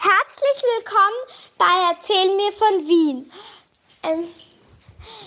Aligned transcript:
Herzlich 0.00 0.62
willkommen 0.76 1.58
bei 1.58 1.66
Erzähl 1.90 2.36
mir 2.36 2.52
von 2.52 2.86
Wien. 2.86 3.26
Ähm, 4.04 4.28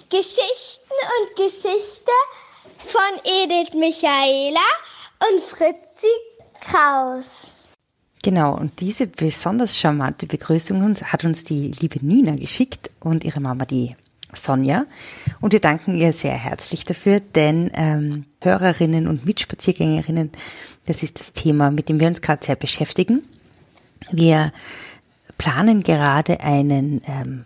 Geschichten 0.10 0.94
und 1.20 1.36
Geschichte 1.36 2.12
von 2.78 3.20
Edith 3.26 3.74
Michaela 3.74 4.62
und 5.30 5.42
Fritzi 5.42 6.08
Kraus. 6.62 7.68
Genau, 8.24 8.56
und 8.56 8.80
diese 8.80 9.08
besonders 9.08 9.78
charmante 9.78 10.26
Begrüßung 10.26 10.96
hat 11.04 11.26
uns 11.26 11.44
die 11.44 11.74
liebe 11.82 12.00
Nina 12.06 12.36
geschickt 12.36 12.92
und 13.02 13.26
ihre 13.26 13.42
Mama, 13.42 13.66
die 13.66 13.94
Sonja. 14.34 14.86
Und 15.42 15.52
wir 15.52 15.60
danken 15.60 15.98
ihr 15.98 16.14
sehr 16.14 16.38
herzlich 16.38 16.86
dafür, 16.86 17.18
denn 17.20 17.72
ähm, 17.74 18.26
Hörerinnen 18.40 19.10
und 19.10 19.26
Mitspaziergängerinnen, 19.26 20.32
das 20.86 21.04
ist 21.04 21.20
das 21.20 21.34
Thema, 21.34 21.72
mit 21.72 21.90
dem 21.90 22.00
wir 22.00 22.08
uns 22.08 22.22
gerade 22.22 22.46
sehr 22.46 22.56
beschäftigen. 22.56 23.28
Wir 24.10 24.52
planen 25.38 25.84
gerade 25.84 26.42
einen 26.42 27.02
ähm, 27.06 27.46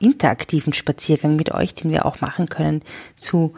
interaktiven 0.00 0.72
Spaziergang 0.72 1.36
mit 1.36 1.52
euch, 1.52 1.74
den 1.74 1.90
wir 1.90 2.06
auch 2.06 2.20
machen 2.20 2.48
können 2.48 2.82
zu 3.16 3.54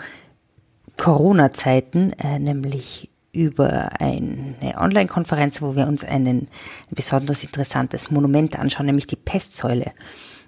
Corona-Zeiten, 0.97 2.12
äh, 2.15 2.39
nämlich 2.39 3.11
über 3.33 4.01
eine 4.01 4.75
Online-Konferenz, 4.77 5.62
wo 5.62 5.75
wir 5.75 5.87
uns 5.87 6.05
einen, 6.05 6.43
ein 6.43 6.49
besonders 6.91 7.43
interessantes 7.43 8.11
Monument 8.11 8.59
anschauen, 8.59 8.84
nämlich 8.87 9.07
die 9.07 9.17
Pestsäule. 9.17 9.93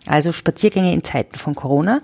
Also 0.07 0.33
Spaziergänge 0.33 0.93
in 0.93 1.03
Zeiten 1.03 1.37
von 1.37 1.55
Corona. 1.55 2.01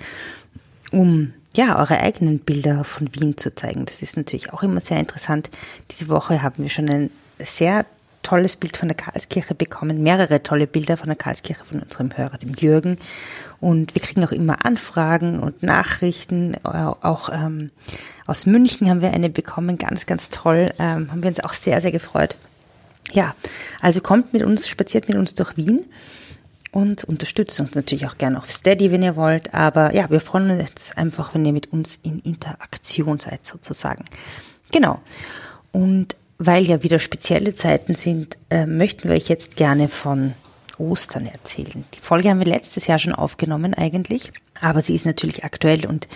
um 0.91 1.34
ja, 1.55 1.79
eure 1.79 2.01
eigenen 2.01 2.39
Bilder 2.39 2.83
von 2.84 3.14
Wien 3.14 3.36
zu 3.36 3.55
zeigen. 3.55 3.84
Das 3.84 4.01
ist 4.01 4.17
natürlich 4.17 4.53
auch 4.55 4.62
immer 4.62 4.81
sehr 4.81 4.98
interessant. 4.98 5.51
Diese 5.91 6.09
Woche 6.09 6.42
haben 6.42 6.62
wir 6.62 6.70
schon 6.70 6.89
ein 6.89 7.11
sehr 7.39 7.84
tolles 8.23 8.56
Bild 8.56 8.77
von 8.77 8.89
der 8.89 8.97
Karlskirche 8.97 9.55
bekommen, 9.55 10.03
mehrere 10.03 10.42
tolle 10.42 10.67
Bilder 10.67 10.97
von 10.97 11.09
der 11.09 11.17
Karlskirche 11.17 11.65
von 11.65 11.81
unserem 11.81 12.17
Hörer, 12.17 12.39
dem 12.39 12.55
Jürgen. 12.55 12.98
Und 13.61 13.95
wir 13.95 14.03
kriegen 14.03 14.25
auch 14.25 14.33
immer 14.33 14.64
Anfragen 14.64 15.41
und 15.41 15.62
Nachrichten. 15.62 16.56
Auch 16.64 17.29
ähm, 17.33 17.70
aus 18.27 18.47
München 18.47 18.89
haben 18.89 19.01
wir 19.01 19.12
eine 19.12 19.31
bekommen, 19.31 19.79
ganz, 19.79 20.06
ganz 20.06 20.31
toll. 20.31 20.70
Ähm, 20.79 21.11
haben 21.11 21.23
wir 21.23 21.29
uns 21.29 21.41
auch 21.41 21.55
sehr, 21.55 21.81
sehr 21.81 21.92
gefreut. 21.92 22.37
Ja, 23.12 23.34
also 23.81 24.01
kommt 24.01 24.33
mit 24.33 24.42
uns, 24.42 24.69
spaziert 24.69 25.09
mit 25.09 25.17
uns 25.17 25.34
durch 25.34 25.57
Wien 25.57 25.84
und 26.70 27.05
unterstützt 27.05 27.61
uns 27.61 27.75
natürlich 27.75 28.07
auch 28.07 28.17
gerne 28.17 28.39
auf 28.39 28.51
Steady, 28.51 28.91
wenn 28.91 29.03
ihr 29.03 29.17
wollt. 29.17 29.53
Aber 29.55 29.95
ja, 29.95 30.09
wir 30.11 30.20
freuen 30.20 30.51
uns 30.59 30.92
einfach, 30.97 31.34
wenn 31.34 31.45
ihr 31.45 31.53
mit 31.53 31.73
uns 31.73 31.98
in 32.03 32.20
Interaktion 32.20 33.20
seid, 33.20 33.45
sozusagen. 33.45 34.05
Genau. 34.73 35.01
Und 35.73 36.17
weil 36.47 36.65
ja 36.65 36.83
wieder 36.83 36.98
spezielle 36.98 37.55
Zeiten 37.55 37.95
sind, 37.95 38.39
äh, 38.51 38.67
möchten 38.67 39.09
wir 39.09 39.17
euch 39.17 39.29
jetzt 39.29 39.57
gerne 39.57 39.89
von 39.89 40.35
Ostern 40.79 41.27
erzählen. 41.27 41.85
Die 41.95 42.01
Folge 42.01 42.31
haben 42.31 42.39
wir 42.39 42.47
letztes 42.47 42.87
Jahr 42.87 42.98
schon 42.98 43.15
aufgenommen 43.15 43.75
eigentlich, 43.75 44.33
aber 44.61 44.83
sie 44.83 44.95
ist 44.95 45.07
natürlich 45.07 45.45
aktuell 45.45 45.87
und 45.87 46.09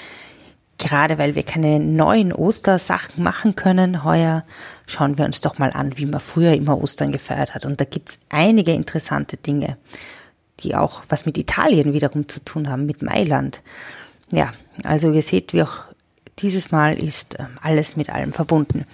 gerade 0.78 1.18
weil 1.18 1.34
wir 1.34 1.42
keine 1.42 1.80
neuen 1.80 2.32
Ostersachen 2.32 3.22
machen 3.22 3.56
können 3.56 4.04
heuer, 4.04 4.44
schauen 4.86 5.18
wir 5.18 5.24
uns 5.24 5.40
doch 5.40 5.58
mal 5.58 5.72
an, 5.72 5.96
wie 5.96 6.06
man 6.06 6.20
früher 6.20 6.52
immer 6.52 6.80
Ostern 6.82 7.12
gefeiert 7.12 7.54
hat. 7.54 7.64
Und 7.64 7.80
da 7.80 7.84
gibt's 7.84 8.18
einige 8.28 8.72
interessante 8.72 9.36
Dinge 9.36 9.76
die 10.60 10.74
auch 10.74 11.02
was 11.08 11.26
mit 11.26 11.38
Italien 11.38 11.92
wiederum 11.92 12.28
zu 12.28 12.44
tun 12.44 12.68
haben, 12.70 12.86
mit 12.86 13.02
Mailand. 13.02 13.62
Ja, 14.30 14.52
also 14.82 15.12
ihr 15.12 15.22
seht, 15.22 15.52
wie 15.52 15.62
auch 15.62 15.84
dieses 16.38 16.70
Mal 16.70 17.02
ist 17.02 17.38
ähm, 17.38 17.58
alles 17.62 17.96
mit 17.96 18.10
allem 18.10 18.32
verbunden. 18.32 18.84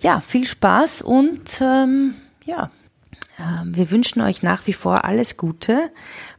Ja, 0.00 0.20
viel 0.20 0.46
Spaß 0.46 1.02
und 1.02 1.60
ähm, 1.60 2.14
ja, 2.44 2.70
äh, 3.38 3.64
wir 3.64 3.90
wünschen 3.90 4.20
euch 4.20 4.42
nach 4.42 4.66
wie 4.66 4.72
vor 4.72 5.04
alles 5.04 5.36
Gute. 5.36 5.90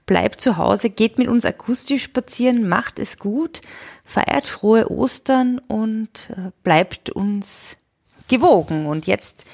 Bleibt 0.06 0.42
zu 0.42 0.58
Hause, 0.58 0.90
geht 0.90 1.18
mit 1.18 1.28
uns 1.28 1.46
akustisch 1.46 2.04
spazieren, 2.04 2.68
macht 2.68 3.00
es 3.00 3.20
gut, 3.20 3.62
feiert 4.06 4.48
frohe 4.48 4.90
Ostern 4.90 5.60
und 5.68 6.30
äh, 6.32 6.52
bleibt 6.64 7.10
uns 7.10 7.78
gewogen. 8.30 8.86
Und 8.86 9.08
jetzt 9.08 9.46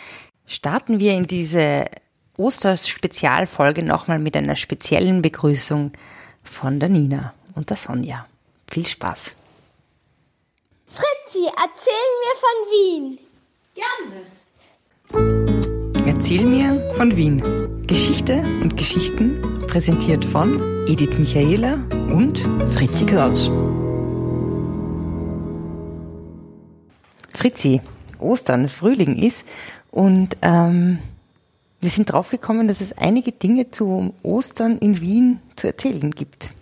starten 0.46 1.00
wir 1.00 1.14
in 1.14 1.26
diese 1.26 1.86
Osters-Spezialfolge 2.38 3.82
nochmal 3.84 4.20
mit 4.20 4.38
einer 4.38 4.56
speziellen 4.56 5.22
Begrüßung 5.22 5.94
von 6.44 6.80
der 6.80 6.90
Nina 6.90 7.34
und 7.56 7.70
der 7.70 7.78
Sonja. 7.78 8.28
Viel 8.70 8.86
Spaß. 8.86 9.36
Fritzi, 10.86 11.46
erzähl 11.46 12.08
mir 12.22 12.36
von 12.40 12.72
Wien. 12.72 13.25
Gerne. 13.76 14.24
Erzähl 16.08 16.46
mir 16.46 16.94
von 16.96 17.16
Wien. 17.18 17.44
Geschichte 17.86 18.42
und 18.62 18.78
Geschichten 18.78 19.60
präsentiert 19.68 20.24
von 20.24 20.58
Edith 20.88 21.18
Michaela 21.20 21.74
und 22.10 22.40
Fritzi 22.70 23.06
Kraus. 23.06 23.52
Fritzi, 27.34 27.82
Ostern, 28.20 28.70
Frühling 28.70 29.18
ist 29.18 29.46
und 29.92 30.38
ähm, 30.42 31.00
wir 31.82 31.90
sind 31.90 32.12
draufgekommen, 32.14 32.70
dass 32.70 32.80
es 32.80 32.98
einige 32.98 33.34
Dinge 33.34 33.72
zu 33.72 34.14
Ostern 34.24 34.78
in 34.78 35.02
Wien 35.02 35.42
zu 35.58 35.68
erzählen 35.68 36.12
gibt. 36.12 36.54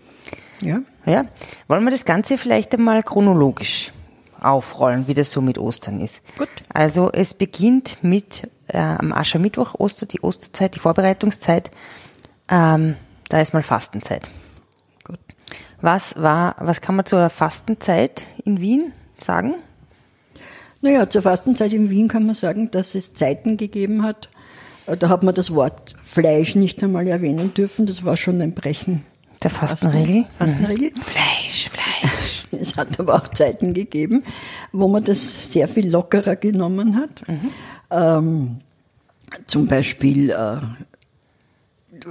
Ja. 0.62 0.81
Ja. 1.06 1.25
Wollen 1.68 1.84
wir 1.84 1.91
das 1.91 2.06
Ganze 2.06 2.40
vielleicht 2.40 2.74
einmal 2.74 3.03
chronologisch 3.03 3.91
aufrollen, 4.43 5.07
wie 5.07 5.13
das 5.13 5.31
so 5.31 5.41
mit 5.41 5.57
Ostern 5.57 5.99
ist? 5.99 6.21
Gut. 6.37 6.49
Also 6.73 7.11
es 7.11 7.33
beginnt 7.33 7.97
mit 8.01 8.49
äh, 8.67 8.77
am 8.77 9.13
Aschermittwoch, 9.13 9.75
Oster, 9.75 10.05
die 10.05 10.21
Osterzeit, 10.21 10.75
die 10.75 10.79
Vorbereitungszeit. 10.79 11.71
Ähm, 12.49 12.95
da 13.29 13.41
ist 13.41 13.53
mal 13.53 13.63
Fastenzeit. 13.63 14.29
Gut. 15.05 15.19
Was 15.81 16.21
war, 16.21 16.55
was 16.59 16.81
kann 16.81 16.95
man 16.95 17.05
zur 17.05 17.29
Fastenzeit 17.29 18.27
in 18.43 18.59
Wien 18.59 18.93
sagen? 19.17 19.55
Naja, 20.81 21.09
zur 21.09 21.21
Fastenzeit 21.21 21.71
in 21.71 21.89
Wien 21.89 22.09
kann 22.09 22.25
man 22.25 22.35
sagen, 22.35 22.69
dass 22.71 22.93
es 22.93 23.13
Zeiten 23.13 23.55
gegeben 23.55 24.03
hat, 24.03 24.29
da 24.85 25.07
hat 25.07 25.23
man 25.23 25.33
das 25.33 25.53
Wort 25.53 25.95
Fleisch 26.03 26.55
nicht 26.55 26.83
einmal 26.83 27.07
erwähnen 27.07 27.53
dürfen. 27.53 27.85
Das 27.85 28.03
war 28.03 28.17
schon 28.17 28.41
ein 28.41 28.53
Brechen. 28.53 29.05
Der 29.41 29.49
Fastenregel? 29.49 30.25
Fastenregel. 30.37 30.91
Mhm. 30.91 31.01
Fleisch, 31.01 31.69
Fleisch. 31.69 32.22
Es 32.63 32.75
hat 32.77 32.99
aber 32.99 33.15
auch 33.15 33.27
Zeiten 33.29 33.73
gegeben, 33.73 34.23
wo 34.71 34.87
man 34.87 35.03
das 35.03 35.51
sehr 35.51 35.67
viel 35.67 35.89
lockerer 35.89 36.35
genommen 36.35 36.95
hat. 36.95 37.27
Mhm. 37.27 37.49
Ähm, 37.91 38.57
zum 39.47 39.67
Beispiel 39.67 40.29
äh, 40.29 40.57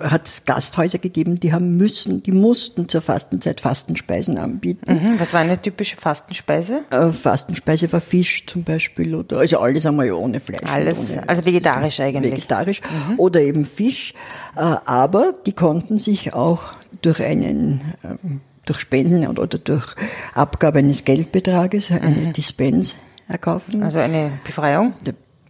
hat 0.00 0.26
es 0.26 0.44
Gasthäuser 0.44 0.98
gegeben, 0.98 1.38
die 1.40 1.52
haben 1.52 1.76
müssen, 1.76 2.22
die 2.22 2.32
mussten 2.32 2.88
zur 2.88 3.00
Fastenzeit 3.00 3.60
Fastenspeisen 3.60 4.38
anbieten. 4.38 4.92
Mhm, 4.92 5.20
was 5.20 5.32
war 5.32 5.40
eine 5.40 5.60
typische 5.60 5.96
Fastenspeise? 5.96 6.82
Äh, 6.90 7.10
Fastenspeise 7.10 7.92
war 7.92 8.00
Fisch 8.00 8.46
zum 8.46 8.64
Beispiel 8.64 9.14
oder 9.14 9.38
also 9.38 9.58
alles 9.58 9.84
einmal 9.86 10.10
ohne 10.12 10.40
Fleisch. 10.40 10.70
Alles, 10.70 11.10
ohne, 11.10 11.28
also 11.28 11.44
vegetarisch 11.44 12.00
eigentlich. 12.00 12.32
Vegetarisch 12.32 12.80
mhm. 12.80 13.18
oder 13.18 13.40
eben 13.40 13.64
Fisch, 13.64 14.14
äh, 14.56 14.60
aber 14.60 15.34
die 15.46 15.52
konnten 15.52 15.98
sich 15.98 16.32
auch 16.32 16.72
durch 17.02 17.22
einen 17.22 17.94
ähm, 18.04 18.40
durch 18.64 18.80
Spenden 18.80 19.26
oder 19.26 19.58
durch 19.58 19.86
Abgabe 20.34 20.78
eines 20.78 21.04
Geldbetrages 21.04 21.90
eine 21.90 22.08
mhm. 22.08 22.32
Dispens 22.32 22.96
erkaufen. 23.28 23.82
Also 23.82 23.98
eine 23.98 24.38
Befreiung? 24.44 24.94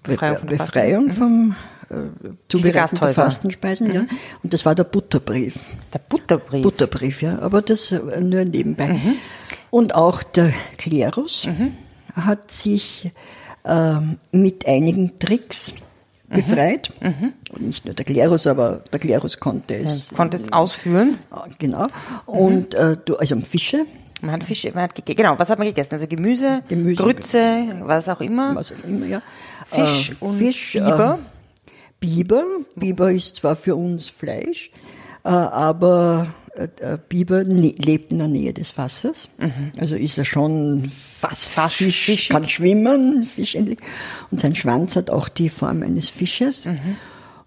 Befreiung, 0.03 0.47
Be 0.47 0.57
Befreiung 0.57 1.11
vom 1.11 1.57
äh, 1.91 1.95
zubereitete 2.49 3.13
Fastenspeisen, 3.15 3.89
mhm. 3.89 3.95
ja. 3.95 4.07
Und 4.43 4.53
das 4.53 4.65
war 4.65 4.75
der 4.75 4.85
Butterbrief. 4.85 5.63
Der 5.93 6.01
Butterbrief? 6.01 6.63
Butterbrief, 6.63 7.23
ja. 7.23 7.39
Aber 7.39 7.63
das 7.63 7.93
äh, 7.93 8.21
nur 8.21 8.45
nebenbei. 8.45 8.89
Mhm. 8.89 9.17
Und 9.71 9.95
auch 9.95 10.23
der 10.23 10.53
Klerus 10.79 11.47
mhm. 11.47 11.73
hat 12.15 12.51
sich 12.51 13.13
äh, 13.65 13.95
mit 14.33 14.67
einigen 14.67 15.19
Tricks 15.19 15.73
mhm. 15.73 15.92
Befreit. 16.33 16.91
Mhm. 17.01 17.33
Und 17.53 17.63
nicht 17.63 17.85
nur 17.85 17.95
der 17.95 18.05
Klerus, 18.05 18.47
aber 18.47 18.83
der 18.93 18.99
Klerus 18.99 19.39
konnte 19.39 19.77
es. 19.77 20.11
Ja, 20.11 20.17
konnte 20.17 20.37
es 20.37 20.53
ausführen. 20.53 21.19
Genau. 21.59 21.87
Und 22.27 22.75
äh, 22.75 22.97
du, 23.05 23.17
also 23.17 23.41
Fische. 23.41 23.87
Man 24.21 24.33
hat 24.33 24.45
Fische, 24.45 24.71
man 24.73 24.85
hat 24.85 24.95
gegessen. 24.95 25.17
Genau, 25.17 25.39
was 25.39 25.49
hat 25.51 25.59
man 25.59 25.67
gegessen? 25.67 25.95
Also 25.95 26.07
Gemüse, 26.07 26.63
Gemüse 26.69 27.03
Grütze, 27.03 27.65
was 27.83 28.09
auch 28.09 28.21
immer. 28.21 28.55
Was 28.55 28.73
auch 28.73 28.89
immer, 28.89 29.07
ja. 29.07 29.23
Fisch 29.67 30.11
äh, 30.11 30.25
und 30.25 30.37
Fisch, 30.37 30.73
Biber. 30.75 31.19
Biber. 31.99 32.45
Biber 32.77 33.13
ist 33.13 33.37
zwar 33.37 33.57
für 33.57 33.75
uns 33.77 34.09
Fleisch, 34.09 34.71
Äh, 35.25 35.29
aber 35.29 36.27
äh, 36.27 36.27
äh, 36.29 36.42
Biber 37.09 37.45
ne 37.45 37.75
lebt 37.79 38.13
in 38.13 38.19
der 38.19 38.29
Nähe 38.29 38.53
des 38.53 38.77
Wassers. 38.77 39.29
Also 39.79 39.97
ist 39.97 40.19
er 40.19 40.25
schon 40.25 40.91
fast, 40.91 41.53
Fast 41.53 41.77
Fisch, 41.77 42.05
fischig. 42.05 42.29
kann 42.29 42.49
schwimmen, 42.49 43.25
fischähnlich. 43.25 43.79
Und 44.31 44.41
sein 44.41 44.55
Schwanz 44.55 44.97
hat 44.97 45.09
auch 45.09 45.29
die 45.29 45.49
Form 45.49 45.83
eines 45.83 46.11
Fisches. 46.11 46.69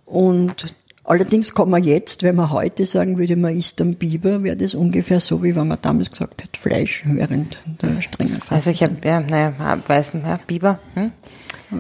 Und 0.05 0.75
allerdings 1.03 1.53
kann 1.53 1.69
man 1.69 1.83
jetzt, 1.83 2.23
wenn 2.23 2.35
man 2.35 2.49
heute 2.49 2.85
sagen 2.85 3.17
würde, 3.19 3.35
man 3.35 3.55
isst 3.55 3.79
am 3.79 3.93
Biber, 3.93 4.43
wäre 4.43 4.57
das 4.57 4.73
ungefähr 4.73 5.19
so, 5.19 5.43
wie 5.43 5.55
wenn 5.55 5.67
man 5.67 5.77
damals 5.81 6.09
gesagt 6.09 6.43
hat, 6.43 6.57
Fleisch 6.57 7.03
während 7.05 7.59
der 7.81 8.01
strengen 8.01 8.39
Fasten. 8.39 8.53
Also 8.55 8.71
ich 8.71 8.81
habe, 8.81 8.95
ja, 9.03 9.19
naja, 9.19 9.79
weiß, 9.87 10.13
ja, 10.23 10.39
Biber. 10.47 10.79
Hm? 10.95 11.11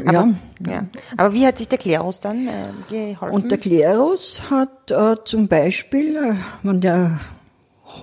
Aber, 0.01 0.13
ja. 0.13 0.29
ja. 0.67 0.85
Aber 1.17 1.33
wie 1.33 1.45
hat 1.45 1.57
sich 1.57 1.67
der 1.67 1.77
Klerus 1.77 2.19
dann 2.19 2.47
äh, 2.47 2.51
geholfen? 2.89 3.35
Und 3.35 3.51
der 3.51 3.57
Klerus 3.57 4.43
hat 4.49 4.91
äh, 4.91 5.15
zum 5.25 5.47
Beispiel, 5.47 6.15
äh, 6.15 6.33
wenn 6.63 6.81
der 6.81 7.19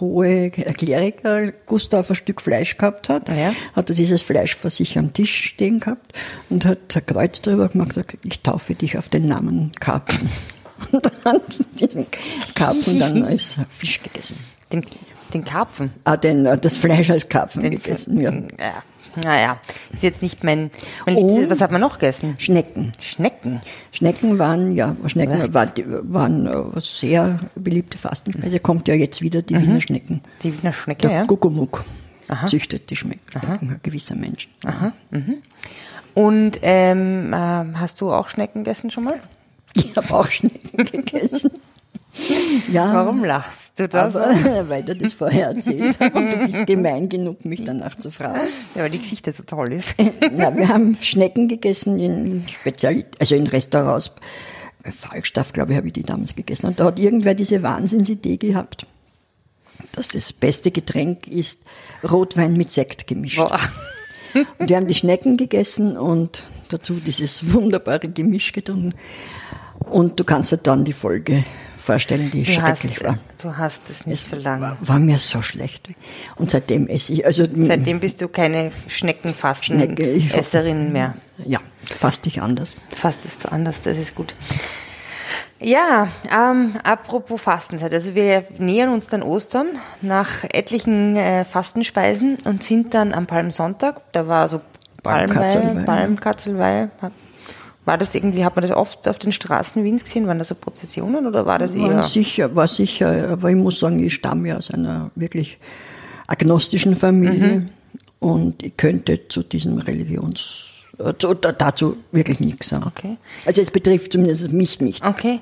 hohe 0.00 0.50
Kleriker 0.50 1.52
Gustav 1.66 2.08
ein 2.08 2.14
Stück 2.16 2.40
Fleisch 2.40 2.78
gehabt 2.78 3.08
hat, 3.08 3.28
Ja. 3.28 3.52
hat 3.74 3.90
er 3.90 3.94
dieses 3.94 4.22
Fleisch 4.22 4.56
vor 4.56 4.70
sich 4.70 4.96
am 4.98 5.12
Tisch 5.12 5.44
stehen 5.44 5.80
gehabt 5.80 6.12
und 6.48 6.64
hat 6.64 6.78
ein 6.96 7.04
Kreuz 7.06 7.42
drüber 7.42 7.68
gemacht 7.68 7.88
und 7.96 8.08
gesagt, 8.08 8.18
ich 8.24 8.40
taufe 8.42 8.74
dich 8.74 8.96
auf 8.96 9.08
den 9.08 9.28
Namen 9.28 9.72
Karpfen. 9.80 10.28
Und 10.92 11.12
hat 11.24 11.60
diesen 11.78 12.06
Karpfen 12.56 12.98
dann 12.98 13.22
als 13.24 13.56
Fisch 13.68 14.02
gegessen. 14.02 14.36
den, 14.72 14.82
den 15.32 15.44
Karpfen. 15.44 15.92
Ah, 16.02 16.16
den, 16.16 16.44
äh, 16.44 16.56
das 16.58 16.76
Fleisch 16.76 17.08
als 17.10 17.28
Karpfen 17.28 17.62
Den, 17.62 17.70
gegessen, 17.72 18.20
ja. 18.20 18.32
ja. 18.32 18.82
Naja, 19.24 19.58
ist 19.92 20.02
jetzt 20.02 20.22
nicht 20.22 20.42
mein, 20.44 20.70
mein 21.06 21.16
Und- 21.16 21.28
Liebstes. 21.28 21.50
Was 21.50 21.60
hat 21.60 21.70
man 21.70 21.80
noch 21.80 21.94
gegessen? 21.98 22.34
Schnecken. 22.38 22.92
Schnecken. 23.00 23.60
Schnecken 23.92 24.38
waren, 24.38 24.74
ja, 24.74 24.96
Schnecken 25.06 25.52
war, 25.52 25.68
waren 26.04 26.46
äh, 26.46 26.80
sehr 26.80 27.40
beliebte 27.54 27.98
Fastenspeise. 27.98 28.60
Kommt 28.60 28.88
ja 28.88 28.94
jetzt 28.94 29.20
wieder 29.22 29.42
die 29.42 29.60
Wiener 29.60 29.80
Schnecken. 29.80 30.22
Die 30.42 30.56
Wiener 30.58 30.72
Schnecke, 30.72 31.08
Der 31.08 31.16
ja. 31.18 31.22
Guckumuk 31.24 31.84
züchtet 32.46 32.88
die 32.90 32.96
Schmecken 32.96 33.20
ein 33.46 33.80
gewisser 33.82 34.14
Mensch. 34.14 34.48
Und 36.14 36.58
ähm, 36.62 37.32
ähm, 37.34 37.80
hast 37.80 38.00
du 38.00 38.12
auch 38.12 38.28
Schnecken 38.28 38.64
gegessen 38.64 38.90
schon 38.90 39.04
mal? 39.04 39.20
Ich 39.74 39.96
habe 39.96 40.12
auch 40.14 40.28
Schnecken 40.28 40.84
gegessen. 40.92 41.50
Ja, 42.70 42.94
Warum 42.94 43.24
lachst 43.24 43.78
du 43.78 43.88
da 43.88 44.10
so? 44.10 44.20
aber, 44.20 44.34
weil 44.68 44.82
du 44.82 44.94
das 44.96 45.12
vorher 45.12 45.48
erzählt 45.48 45.96
hast 45.98 46.14
und 46.14 46.32
du 46.32 46.38
bist 46.38 46.66
gemein 46.66 47.08
genug, 47.08 47.44
mich 47.44 47.64
danach 47.64 47.96
zu 47.98 48.10
fragen. 48.10 48.40
Ja, 48.74 48.82
weil 48.82 48.90
die 48.90 48.98
Geschichte 48.98 49.32
so 49.32 49.42
toll 49.42 49.72
ist. 49.72 49.96
Na, 50.32 50.54
wir 50.56 50.68
haben 50.68 50.96
Schnecken 51.00 51.48
gegessen 51.48 51.98
in 51.98 52.44
Spezial, 52.48 53.04
also 53.18 53.34
in 53.34 53.46
Restaurants. 53.46 54.12
Bei 54.82 54.90
Falstaff, 54.90 55.52
glaube 55.52 55.72
ich, 55.72 55.76
habe 55.76 55.86
ich 55.88 55.92
die 55.92 56.02
damals 56.02 56.34
gegessen. 56.34 56.66
Und 56.66 56.80
da 56.80 56.86
hat 56.86 56.98
irgendwer 56.98 57.34
diese 57.34 57.62
Wahnsinnsidee 57.62 58.36
gehabt, 58.36 58.86
dass 59.92 60.08
das 60.08 60.32
beste 60.32 60.70
Getränk 60.70 61.26
ist 61.28 61.60
Rotwein 62.08 62.56
mit 62.56 62.70
Sekt 62.70 63.06
gemischt. 63.06 63.36
Boah. 63.36 63.58
Und 64.58 64.68
wir 64.68 64.76
haben 64.76 64.86
die 64.86 64.94
Schnecken 64.94 65.36
gegessen 65.36 65.96
und 65.96 66.42
dazu 66.68 66.94
dieses 66.94 67.52
wunderbare 67.52 68.08
Gemisch 68.08 68.52
getrunken. 68.52 68.94
Und 69.90 70.18
du 70.18 70.24
kannst 70.24 70.52
dir 70.52 70.58
dann 70.58 70.84
die 70.84 70.92
Folge 70.92 71.44
vorstellen, 71.82 72.30
die 72.30 72.42
Du 72.44 72.50
hast, 72.62 72.80
schrecklich 72.80 73.02
war. 73.04 73.18
du 73.42 73.56
hast 73.56 73.90
es 73.90 74.06
nicht 74.06 74.20
so 74.30 74.36
lange. 74.36 74.62
War, 74.62 74.76
war 74.80 74.98
mir 74.98 75.18
so 75.18 75.42
schlecht. 75.42 75.88
Und 76.36 76.50
seitdem 76.50 76.86
esse 76.88 77.12
ich, 77.12 77.26
also 77.26 77.44
Seitdem 77.54 78.00
bist 78.00 78.20
du 78.22 78.28
keine 78.28 78.70
Schnecke, 78.88 79.28
ich- 79.30 80.28
Schneckenfasten-Esserin 80.30 80.92
mehr. 80.92 81.14
ja, 81.44 81.58
fast 81.82 82.24
nicht 82.26 82.40
anders. 82.40 82.74
Fast 82.94 83.24
ist 83.24 83.40
zu 83.42 83.52
anders, 83.52 83.82
das 83.82 83.98
ist 83.98 84.14
gut. 84.14 84.34
Ja, 85.60 86.08
ähm, 86.30 86.74
apropos 86.82 87.40
Fastenzeit. 87.40 87.92
Also 87.92 88.14
wir 88.16 88.44
nähern 88.58 88.88
uns 88.88 89.06
dann 89.08 89.22
Ostern 89.22 89.68
nach 90.00 90.42
etlichen 90.52 91.14
äh, 91.16 91.44
Fastenspeisen 91.44 92.38
und 92.44 92.64
sind 92.64 92.94
dann 92.94 93.14
am 93.14 93.26
Palmsonntag. 93.26 94.00
Da 94.12 94.26
war 94.26 94.48
so 94.48 94.60
Palmkatzelweihe. 95.04 95.84
Palmkatzelweihe. 95.84 96.90
War 97.84 97.98
das 97.98 98.14
irgendwie, 98.14 98.44
hat 98.44 98.54
man 98.54 98.62
das 98.62 98.70
oft 98.70 99.08
auf 99.08 99.18
den 99.18 99.32
Straßen 99.32 99.82
Wiens 99.82 100.04
gesehen? 100.04 100.26
Waren 100.28 100.38
da 100.38 100.44
so 100.44 100.54
Prozessionen 100.54 101.26
oder 101.26 101.46
war 101.46 101.58
das 101.58 101.76
War 101.76 101.90
eher? 101.90 102.02
sicher, 102.04 102.54
war 102.54 102.68
sicher, 102.68 103.30
aber 103.30 103.50
ich 103.50 103.56
muss 103.56 103.80
sagen, 103.80 104.02
ich 104.04 104.14
stamme 104.14 104.48
ja 104.48 104.56
aus 104.56 104.70
einer 104.70 105.10
wirklich 105.16 105.58
agnostischen 106.28 106.94
Familie 106.96 107.48
Mhm. 107.58 107.68
und 108.20 108.62
ich 108.62 108.76
könnte 108.76 109.26
zu 109.28 109.42
diesem 109.42 109.78
Religions, 109.78 110.84
äh, 110.98 111.12
zu, 111.18 111.34
da- 111.34 111.52
dazu 111.52 111.96
wirklich 112.12 112.38
nichts 112.40 112.68
sagen. 112.68 112.84
Okay. 112.86 113.16
Also 113.46 113.60
es 113.62 113.70
betrifft 113.70 114.12
zumindest 114.12 114.52
mich 114.52 114.80
nicht. 114.80 115.04
Okay. 115.04 115.40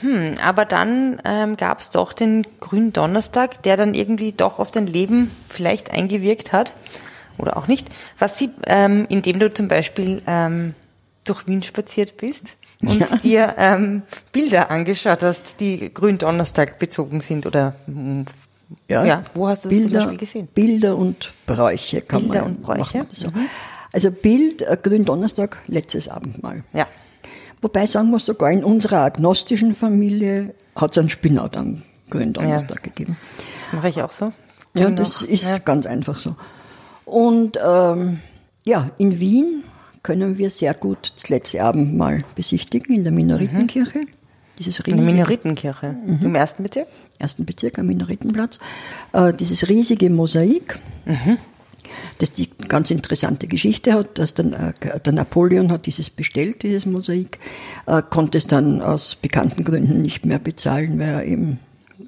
Hm, 0.00 0.36
aber 0.42 0.64
dann 0.64 1.20
ähm, 1.24 1.56
gab 1.56 1.80
es 1.80 1.90
doch 1.90 2.12
den 2.12 2.46
grünen 2.60 2.92
Donnerstag, 2.92 3.62
der 3.64 3.76
dann 3.76 3.94
irgendwie 3.94 4.32
doch 4.32 4.58
auf 4.60 4.70
dein 4.70 4.86
Leben 4.86 5.30
vielleicht 5.48 5.90
eingewirkt 5.90 6.52
hat 6.52 6.72
oder 7.36 7.56
auch 7.56 7.66
nicht. 7.66 7.88
Was 8.18 8.38
sie, 8.38 8.50
ähm, 8.66 9.06
indem 9.08 9.38
du 9.40 9.52
zum 9.52 9.66
Beispiel 9.68 10.22
ähm, 10.26 10.74
durch 11.28 11.46
Wien 11.46 11.62
spaziert 11.62 12.16
bist 12.16 12.56
und 12.82 13.00
Ja. 13.00 13.16
dir 13.18 13.54
ähm, 13.58 14.02
Bilder 14.32 14.70
angeschaut 14.70 15.22
hast, 15.22 15.60
die 15.60 15.92
grünen 15.92 16.18
Donnerstag 16.18 16.78
bezogen 16.78 17.20
sind 17.20 17.46
oder 17.46 17.74
hm, 17.86 18.24
Ja, 18.88 19.22
wo 19.34 19.48
hast 19.48 19.64
du 19.64 19.68
das 19.68 19.76
zum 19.78 19.84
Bilder, 19.84 19.98
Beispiel 20.06 20.18
gesehen? 20.18 20.48
Bilder 20.54 20.96
und 20.96 21.32
Bräuche 21.46 22.00
kann 22.02 22.22
Bilder 22.22 22.42
man 22.42 22.50
und 22.52 22.62
Bräuche? 22.62 22.98
Mhm. 22.98 23.06
das 23.10 23.20
so. 23.20 23.28
Also 23.92 24.10
Bild, 24.10 24.62
äh, 24.62 24.76
Gründonnerstag, 24.82 25.56
letztes 25.66 26.08
Abendmahl. 26.08 26.64
ja. 26.72 26.86
Wobei 27.60 27.86
sagen 27.86 28.10
wir 28.10 28.20
sogar 28.20 28.52
in 28.52 28.62
unserer 28.62 29.00
agnostischen 29.00 29.74
Familie 29.74 30.54
hat 30.76 30.92
es 30.92 30.98
einen 30.98 31.08
Spinat 31.08 31.56
am 31.56 31.82
Gründonnerstag 32.08 32.84
gegeben. 32.84 33.16
Mache 33.72 33.88
ich 33.88 34.00
auch 34.00 34.12
so. 34.12 34.32
Ja, 34.74 34.84
Grün 34.84 34.94
das 34.94 35.22
ist 35.22 35.42
Ja. 35.44 35.58
ganz 35.64 35.84
einfach 35.84 36.20
so. 36.20 36.36
Und 37.04 37.58
ähm, 37.60 38.20
ja, 38.64 38.90
in 38.98 39.18
Wien 39.18 39.64
können 40.02 40.38
wir 40.38 40.50
sehr 40.50 40.74
gut 40.74 41.12
das 41.14 41.28
letzte 41.28 41.62
Abendmahl 41.62 42.24
besichtigen 42.34 42.94
in 42.94 43.04
der 43.04 43.12
Minoritenkirche. 43.12 44.00
Dieses 44.58 44.80
In 44.80 44.84
der 44.86 44.94
riesige 44.94 45.12
Minoritenkirche 45.12 45.94
Mhm. 46.06 46.18
im 46.22 46.34
ersten 46.34 46.62
Bezirk. 46.62 46.88
ersten 47.20 47.44
Bezirk 47.44 47.78
am 47.78 47.86
Minoritenplatz, 47.86 48.58
äh, 49.12 49.32
dieses 49.32 49.68
riesige 49.68 50.08
Mosaik, 50.10 50.78
das 52.18 52.32
die 52.32 52.48
ganz 52.68 52.90
interessante 52.90 53.46
Geschichte 53.46 53.92
hat, 53.94 54.18
dass 54.18 54.34
dann, 54.34 54.52
äh, 54.52 54.72
der 55.00 55.12
Napoleon 55.12 55.70
hat 55.72 55.86
dieses 55.86 56.10
bestellt, 56.10 56.62
dieses 56.62 56.86
Mosaik, 56.86 57.38
äh, 57.86 58.02
konnte 58.08 58.38
es 58.38 58.46
dann 58.46 58.80
aus 58.82 59.14
bekannten 59.16 59.64
Gründen 59.64 60.02
nicht 60.02 60.26
mehr 60.26 60.38
bezahlen, 60.38 60.98
weil 60.98 61.08
er 61.08 61.24
eben 61.24 61.58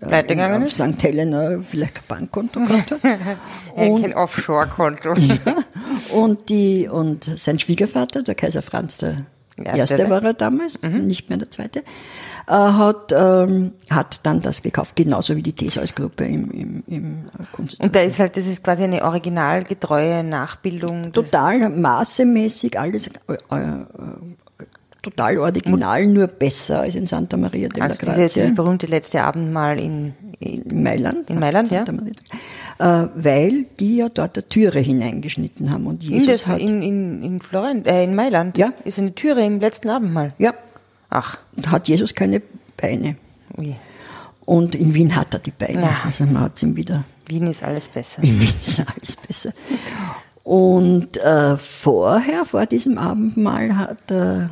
äh, 0.01 0.23
gegangen 0.25 0.63
auf? 0.65 0.73
St. 0.73 1.03
Helena 1.03 1.61
vielleicht 1.69 1.95
kein 1.97 2.05
Bankkonto 2.09 2.61
gehabt 2.61 2.91
hat. 2.93 3.01
Ein 3.77 4.01
kein 4.03 4.15
Offshore-Konto. 4.15 5.15
Und, 6.13 6.49
die, 6.49 6.89
und 6.89 7.25
sein 7.25 7.59
Schwiegervater, 7.59 8.23
der 8.23 8.35
Kaiser 8.35 8.63
Franz 8.63 8.99
der 8.99 9.27
Erste, 9.65 9.79
Erste, 9.97 10.11
war 10.11 10.23
er 10.23 10.35
damals, 10.35 10.83
nicht 10.83 11.29
mehr 11.29 11.39
der 11.39 11.51
Zweite, 11.51 11.81
äh, 12.47 12.53
hat, 12.53 13.13
ähm, 13.15 13.73
hat 13.91 14.25
dann 14.25 14.41
das 14.41 14.63
gekauft, 14.63 14.97
genauso 14.97 15.37
wie 15.37 15.43
die 15.43 15.53
Theseus-Gruppe 15.53 16.25
im, 16.25 16.51
im, 16.51 16.83
im 16.87 17.25
Kunst. 17.53 17.79
Und 17.81 17.95
da 17.95 18.01
ist 18.01 18.19
halt, 18.21 18.37
das 18.37 18.47
ist 18.47 18.65
quasi 18.65 18.85
eine 18.85 19.05
originalgetreue 19.05 20.25
Nachbildung. 20.25 21.13
total 21.13 21.69
maßemäßig, 21.69 22.79
alles 22.79 23.09
äh, 23.09 23.35
äh, 23.51 23.85
total 25.03 25.39
original, 25.39 26.07
nur 26.07 26.27
besser 26.27 26.81
als 26.81 26.95
in 26.95 27.07
Santa 27.07 27.37
Maria 27.37 27.69
della 27.69 27.87
Also 27.87 27.99
Grazia. 27.99 28.27
dieses 28.27 28.55
berühmte 28.55 28.87
letzte 28.87 29.23
Abendmahl 29.23 29.79
in, 29.79 30.15
in 30.39 30.63
in 30.63 30.83
Mailand. 30.83 31.31
In 31.31 31.39
Mailand, 31.39 31.71
ja. 31.71 31.85
Santa 31.85 31.93
Maria. 31.93 32.13
Äh, 33.05 33.09
weil 33.15 33.67
die 33.79 33.97
ja 33.97 34.09
dort 34.09 34.37
eine 34.37 34.49
Türe 34.49 34.79
hineingeschnitten 34.81 35.71
haben 35.71 35.87
und 35.87 36.03
in, 36.05 36.11
Jesus 36.11 36.27
das, 36.45 36.49
hat, 36.49 36.59
in, 36.61 36.83
in, 36.83 37.23
in 37.23 37.41
Florenz, 37.41 37.87
äh, 37.87 38.05
in 38.05 38.15
Mailand. 38.15 38.57
Ja. 38.59 38.73
Ist 38.85 38.99
eine 38.99 39.15
Türe 39.15 39.45
im 39.45 39.61
letzten 39.61 39.91
Abendmahl. 39.91 40.29
ja, 40.39 40.55
Ach, 41.11 41.39
und 41.57 41.71
hat 41.71 41.89
Jesus 41.89 42.15
keine 42.15 42.41
Beine. 42.77 43.17
ui. 43.59 43.75
Und 44.47 44.75
in 44.75 44.95
Wien 44.95 45.15
hat 45.17 45.35
er 45.35 45.41
die 45.41 45.51
Beine. 45.53 45.83
Ja. 45.83 45.97
Also 46.05 46.25
man 46.25 46.43
hat 46.43 46.63
ihm 46.63 46.75
wieder, 46.77 47.05
Wien 47.27 47.47
ist 47.47 47.63
alles 47.63 47.89
besser. 47.89 48.23
in 48.23 48.41
Wien 48.41 48.49
ist 48.63 48.81
alles 48.81 49.17
besser. 49.17 49.53
Und 50.43 51.17
äh, 51.19 51.57
vorher, 51.57 52.45
vor 52.45 52.67
diesem 52.67 52.97
Abendmahl, 52.99 53.77
hat, 53.77 54.11
äh, 54.11 54.45
äh, 54.45 54.49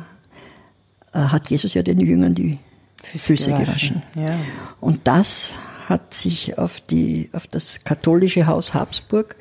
hat 1.13 1.49
Jesus 1.49 1.73
ja 1.73 1.81
den 1.83 1.99
Jüngern 1.99 2.35
die 2.35 2.59
Füße 3.03 3.51
gewaschen. 3.51 4.03
Ja. 4.15 4.37
Und 4.81 5.07
das 5.07 5.53
hat 5.87 6.13
sich 6.13 6.57
auf, 6.57 6.81
die, 6.81 7.29
auf 7.33 7.47
das 7.47 7.83
katholische 7.83 8.45
Haus 8.45 8.73
Habsburg 8.73 9.35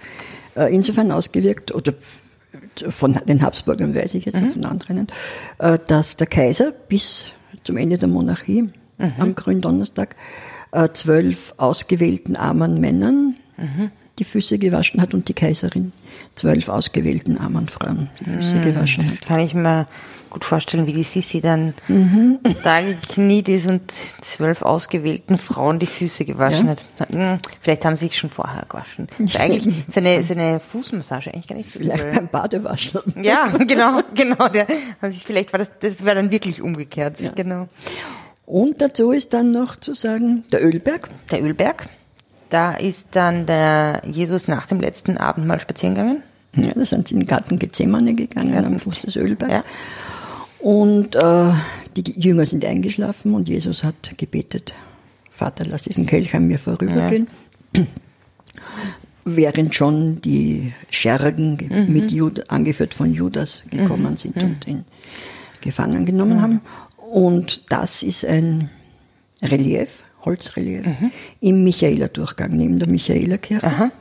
äh, 0.57 0.75
insofern 0.75 1.11
ausgewirkt, 1.13 1.75
oder 1.75 1.93
von 2.89 3.19
den 3.27 3.43
Habsburgern 3.43 3.95
weiß 3.95 4.15
ich 4.15 4.25
jetzt, 4.25 4.39
von 4.39 4.65
anderen, 4.65 4.97
nicht, 4.97 5.13
äh, 5.59 5.79
dass 5.87 6.17
der 6.17 6.27
Kaiser 6.27 6.73
bis 6.73 7.27
zum 7.65 7.77
Ende 7.77 7.99
der 7.99 8.09
Monarchie 8.09 8.71
am 9.19 9.35
Gründonnerstag 9.35 10.17
äh, 10.73 10.89
zwölf 10.93 11.55
ausgewählten 11.57 12.37
armen 12.37 12.81
Männern 12.81 13.37
die 14.19 14.25
Füße 14.25 14.59
gewaschen 14.59 15.01
hat 15.01 15.15
und 15.15 15.29
die 15.29 15.35
Kaiserin 15.35 15.93
zwölf 16.35 16.69
ausgewählten 16.69 17.39
armen 17.39 17.69
Frauen 17.69 18.09
die 18.21 18.25
Füße 18.25 18.61
gewaschen 18.61 19.05
Das 19.07 19.21
hat. 19.21 19.29
kann 19.29 19.41
ich 19.41 19.55
mir 19.55 19.87
gut 20.31 20.45
vorstellen, 20.45 20.87
wie 20.87 20.93
die 20.93 21.03
Sissi 21.03 21.41
dann 21.41 21.75
Mhm. 21.89 22.39
da 22.65 22.81
gekniet 22.81 23.49
ist 23.49 23.67
und 23.69 23.91
zwölf 24.21 24.63
ausgewählten 24.63 25.39
Frauen 25.39 25.79
die 25.79 25.87
Füße 25.87 26.25
gewaschen 26.25 26.67
Ja. 26.67 26.71
hat. 26.73 26.87
Hm, 27.13 27.39
Vielleicht 27.61 27.85
haben 27.85 27.97
sie 27.97 28.07
sich 28.07 28.19
schon 28.19 28.31
vorher 28.31 28.65
gewaschen. 28.69 29.07
Ich 29.19 29.35
Ist 29.35 29.41
eigentlich 29.41 29.75
seine, 29.89 30.23
seine 30.23 30.61
Fußmassage 30.61 31.33
eigentlich 31.33 31.47
gar 31.49 31.57
nicht 31.57 31.71
so 31.71 31.79
Vielleicht 31.79 32.05
übel. 32.05 32.15
beim 32.15 32.29
Badewaschen. 32.29 33.01
Ja, 33.23 33.49
genau, 33.67 34.01
genau. 34.15 34.49
Der, 34.49 34.67
also 35.01 35.21
vielleicht 35.25 35.53
war 35.53 35.59
das, 35.59 35.71
das 35.81 36.05
war 36.05 36.15
dann 36.15 36.31
wirklich 36.31 36.63
umgekehrt. 36.63 37.19
Genau. 37.35 37.69
Und 38.47 38.81
dazu 38.81 39.11
ist 39.13 39.33
dann 39.35 39.51
noch 39.51 39.77
zu 39.77 39.95
sagen, 39.95 40.45
der 40.53 40.65
Ölberg. 40.65 41.09
Der 41.31 41.43
Ölberg. 41.43 41.87
Da 42.51 42.73
ist 42.73 43.09
dann 43.13 43.45
der 43.45 44.01
Jesus 44.11 44.49
nach 44.49 44.65
dem 44.67 44.81
letzten 44.81 45.19
Abendmahl 45.19 45.61
spazieren 45.61 45.95
gegangen. 45.95 46.23
Ja, 46.57 46.73
da 46.75 46.83
sind 46.87 47.09
sie 47.09 47.15
in 47.15 47.21
den 47.21 47.27
Garten 47.27 47.59
Gethsemane 47.59 48.15
gegangen, 48.15 48.65
am 48.65 48.79
Fuß 48.79 49.03
des 49.03 49.17
Ölbergs. 49.17 49.53
Ja. 49.53 49.63
Und 50.61 51.15
äh, 51.15 51.53
die 51.97 52.21
Jünger 52.21 52.47
sind 52.47 52.65
eingeschlafen 52.65 53.35
und 53.35 53.49
Jesus 53.49 53.85
hat 53.85 54.17
gebetet, 54.19 54.75
Vater, 55.31 55.65
lass 55.69 55.85
diesen 55.85 56.07
Kelch 56.07 56.35
an 56.35 56.47
mir 56.49 56.59
vorübergehen. 56.59 57.29
Während 59.25 59.75
schon 59.75 60.21
die 60.23 60.73
Schergen 60.91 61.59
Mhm. 61.71 61.93
mit 61.93 62.11
Jud 62.11 62.51
angeführt 62.51 62.95
von 62.95 63.13
Judas 63.13 63.63
gekommen 63.71 64.17
sind 64.17 64.43
und 64.43 64.67
ihn 64.67 64.85
gefangen 65.61 66.07
genommen 66.07 66.41
haben. 66.41 66.61
Und 66.97 67.71
das 67.71 68.03
ist 68.03 68.25
ein 68.25 68.71
Relief, 69.43 70.03
Holzrelief, 70.25 70.87
Mhm. 70.87 71.11
im 71.41 71.65
Michaeler-Durchgang, 71.65 72.51
neben 72.53 72.79
der 72.79 72.89
Michaelerkirche 72.89 73.93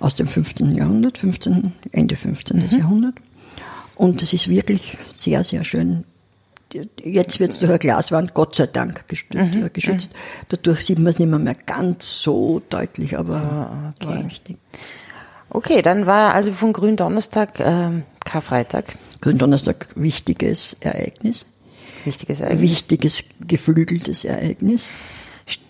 aus 0.00 0.14
dem 0.16 0.26
15. 0.26 0.72
Jahrhundert, 0.76 1.16
15, 1.16 1.72
Ende 1.92 2.16
15. 2.16 2.58
Mhm. 2.58 2.78
Jahrhundert. 2.78 3.14
Und 3.96 4.22
es 4.22 4.32
ist 4.32 4.48
wirklich 4.48 4.96
sehr, 5.08 5.44
sehr 5.44 5.64
schön. 5.64 6.04
Jetzt 7.04 7.38
wird 7.38 7.52
es 7.52 7.58
durch 7.60 7.70
eine 7.70 7.78
Glaswand, 7.78 8.34
Gott 8.34 8.56
sei 8.56 8.66
Dank, 8.66 9.06
gestützt, 9.06 9.54
Mhm. 9.54 9.66
äh, 9.66 9.70
geschützt. 9.70 10.10
Dadurch 10.48 10.80
sieht 10.84 10.98
man 10.98 11.06
es 11.08 11.18
nicht 11.20 11.28
mehr, 11.28 11.38
mehr 11.38 11.54
ganz 11.54 12.18
so 12.20 12.60
deutlich, 12.68 13.16
aber 13.16 13.36
Ah, 13.36 13.92
okay. 14.00 14.08
war 14.16 14.24
wichtig. 14.26 14.56
Okay, 15.50 15.82
dann 15.82 16.06
war 16.06 16.34
also 16.34 16.52
von 16.52 16.72
Gründonnerstag 16.72 17.60
ähm, 17.60 18.02
Karfreitag. 18.24 18.96
Gründonnerstag, 19.20 19.86
wichtiges 19.94 20.76
Ereignis. 20.80 21.46
Wichtiges 22.04 22.40
Ereignis. 22.40 22.60
Wichtiges, 22.70 23.24
geflügeltes 23.46 24.24
Ereignis. 24.24 24.90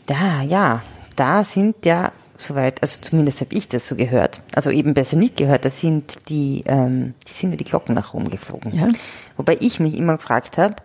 Da, 0.06 0.42
ja, 0.42 0.82
da 1.16 1.44
sind 1.44 1.84
ja 1.84 2.12
soweit, 2.36 2.82
also 2.82 3.00
zumindest 3.00 3.40
habe 3.40 3.54
ich 3.54 3.68
das 3.68 3.86
so 3.86 3.96
gehört, 3.96 4.40
also 4.54 4.70
eben 4.70 4.94
besser 4.94 5.16
nicht 5.16 5.36
gehört, 5.36 5.64
da 5.64 5.70
sind 5.70 6.28
die, 6.28 6.64
ähm, 6.66 7.14
die 7.28 7.32
sind 7.32 7.50
ja 7.52 7.56
die 7.56 7.64
Glocken 7.64 7.94
nach 7.94 8.14
Rom 8.14 8.28
geflogen. 8.30 8.74
Ja. 8.74 8.88
Wobei 9.36 9.56
ich 9.60 9.80
mich 9.80 9.96
immer 9.96 10.16
gefragt 10.16 10.58
habe, 10.58 10.76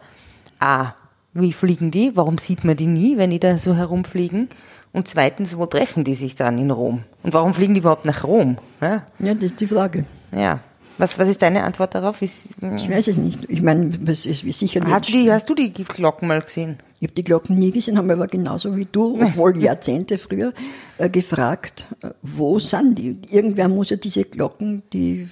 ah, 0.59 0.93
wie 1.33 1.53
fliegen 1.53 1.91
die? 1.91 2.11
Warum 2.15 2.37
sieht 2.37 2.63
man 2.63 2.75
die 2.75 2.87
nie, 2.87 3.17
wenn 3.17 3.29
die 3.29 3.39
da 3.39 3.57
so 3.57 3.75
herumfliegen? 3.75 4.49
Und 4.91 5.07
zweitens, 5.07 5.55
wo 5.57 5.67
treffen 5.67 6.03
die 6.03 6.15
sich 6.15 6.35
dann 6.35 6.57
in 6.57 6.71
Rom? 6.71 7.03
Und 7.21 7.33
warum 7.33 7.53
fliegen 7.53 7.75
die 7.75 7.79
überhaupt 7.81 8.05
nach 8.05 8.23
Rom? 8.23 8.57
Ja, 8.81 9.03
Ja, 9.19 9.33
das 9.35 9.51
ist 9.51 9.61
die 9.61 9.67
Frage. 9.67 10.05
ja. 10.35 10.59
Was, 10.97 11.17
was 11.17 11.29
ist 11.29 11.41
deine 11.41 11.63
Antwort 11.63 11.95
darauf? 11.95 12.21
Ist, 12.21 12.49
Ich 12.75 12.89
weiß 12.89 13.07
es 13.07 13.15
nicht. 13.15 13.45
Ich 13.49 13.61
meine, 13.61 13.89
es 14.07 14.25
ist 14.25 14.43
wie 14.43 14.51
sicher 14.51 14.81
nicht. 14.81 14.91
hast, 14.91 15.07
du 15.07 15.13
die, 15.13 15.31
hast 15.31 15.49
du 15.49 15.55
die 15.55 15.71
Glocken 15.71 16.27
mal 16.27 16.41
gesehen? 16.41 16.77
Ich 16.99 17.07
habe 17.07 17.13
die 17.13 17.23
Glocken 17.23 17.57
nie 17.57 17.71
gesehen, 17.71 17.97
haben 17.97 18.11
aber 18.11 18.27
genauso 18.27 18.75
wie 18.75 18.87
du, 18.91 19.21
obwohl 19.21 19.57
Jahrzehnte 19.63 20.17
früher, 20.17 20.53
äh, 20.97 21.09
gefragt, 21.09 21.85
äh, 22.01 22.09
wo 22.21 22.59
sind 22.59 22.97
die? 22.97 23.19
Irgendwer 23.31 23.69
muss 23.69 23.89
ja 23.89 23.97
diese 23.97 24.25
Glocken, 24.25 24.83
die 24.91 25.29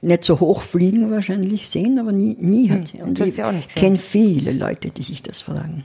nicht 0.00 0.24
so 0.24 0.40
hoch 0.40 0.62
fliegen 0.62 1.10
wahrscheinlich 1.10 1.68
sehen, 1.68 1.98
aber 1.98 2.12
nie, 2.12 2.36
nie 2.40 2.70
hat 2.70 2.88
sie. 2.88 3.02
Und 3.02 3.18
du 3.18 3.24
hast 3.24 3.38
ich 3.38 3.74
kenne 3.74 3.98
viele 3.98 4.52
Leute, 4.52 4.90
die 4.90 5.02
sich 5.02 5.22
das 5.22 5.42
fragen. 5.42 5.84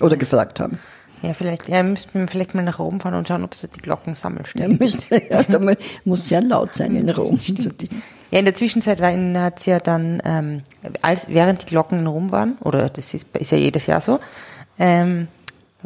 Oder 0.00 0.16
gefragt 0.16 0.60
haben. 0.60 0.78
Ja, 1.22 1.34
vielleicht, 1.34 1.68
ja, 1.68 1.82
müssten 1.84 2.18
wir 2.18 2.26
vielleicht 2.28 2.54
mal 2.54 2.62
nach 2.62 2.78
Rom 2.80 2.98
fahren 3.00 3.14
und 3.14 3.28
schauen, 3.28 3.44
ob 3.44 3.52
es 3.54 3.60
da 3.60 3.68
die 3.68 3.80
Glocken 3.80 4.14
sammeln 4.14 4.44
Ja, 4.56 4.66
müssen, 4.68 5.02
erst 5.10 5.54
einmal 5.54 5.76
muss 6.04 6.28
sehr 6.28 6.42
laut 6.42 6.74
sein 6.74 6.96
in 6.96 7.08
Rom. 7.08 7.38
Ja, 8.32 8.38
in 8.40 8.44
der 8.44 8.56
Zwischenzeit 8.56 9.00
hat 9.00 9.58
es 9.58 9.66
ja 9.66 9.78
dann, 9.78 10.20
ähm, 10.24 10.62
als, 11.00 11.28
während 11.28 11.62
die 11.62 11.66
Glocken 11.66 12.00
in 12.00 12.06
Rom 12.06 12.32
waren, 12.32 12.56
oder 12.60 12.88
das 12.88 13.14
ist, 13.14 13.36
ist 13.36 13.52
ja 13.52 13.58
jedes 13.58 13.86
Jahr 13.86 14.00
so, 14.00 14.18
ähm, 14.78 15.28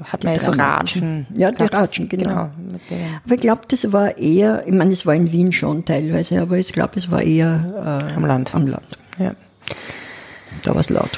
hat 0.02 0.24
man 0.24 0.34
ja 0.34 0.40
so 0.40 0.50
Ratschen. 0.50 1.26
Ja, 1.34 1.50
die. 1.50 1.64
Ratschen, 1.64 2.08
genau. 2.08 2.50
genau. 2.88 3.02
Aber 3.24 3.34
ich 3.34 3.40
glaube, 3.40 3.62
das 3.68 3.92
war 3.92 4.16
eher, 4.18 4.66
ich 4.66 4.74
meine, 4.74 4.92
es 4.92 5.06
war 5.06 5.14
in 5.14 5.32
Wien 5.32 5.52
schon 5.52 5.84
teilweise, 5.84 6.40
aber 6.40 6.58
ich 6.58 6.72
glaube, 6.72 6.92
es 6.96 7.10
war 7.10 7.22
eher 7.22 8.00
äh, 8.10 8.14
Am 8.14 8.24
Land. 8.24 8.54
Am 8.54 8.66
Land. 8.66 8.98
Ja, 9.18 9.32
Da 10.62 10.72
war 10.74 10.80
es 10.80 10.90
laut. 10.90 11.10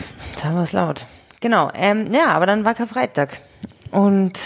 da 0.42 0.54
war 0.54 0.62
es 0.62 0.72
laut. 0.72 1.06
Genau, 1.40 1.70
ähm, 1.74 2.12
ja, 2.12 2.28
aber 2.28 2.46
dann 2.46 2.64
war 2.64 2.74
Karfreitag. 2.74 3.40
Und 3.90 4.38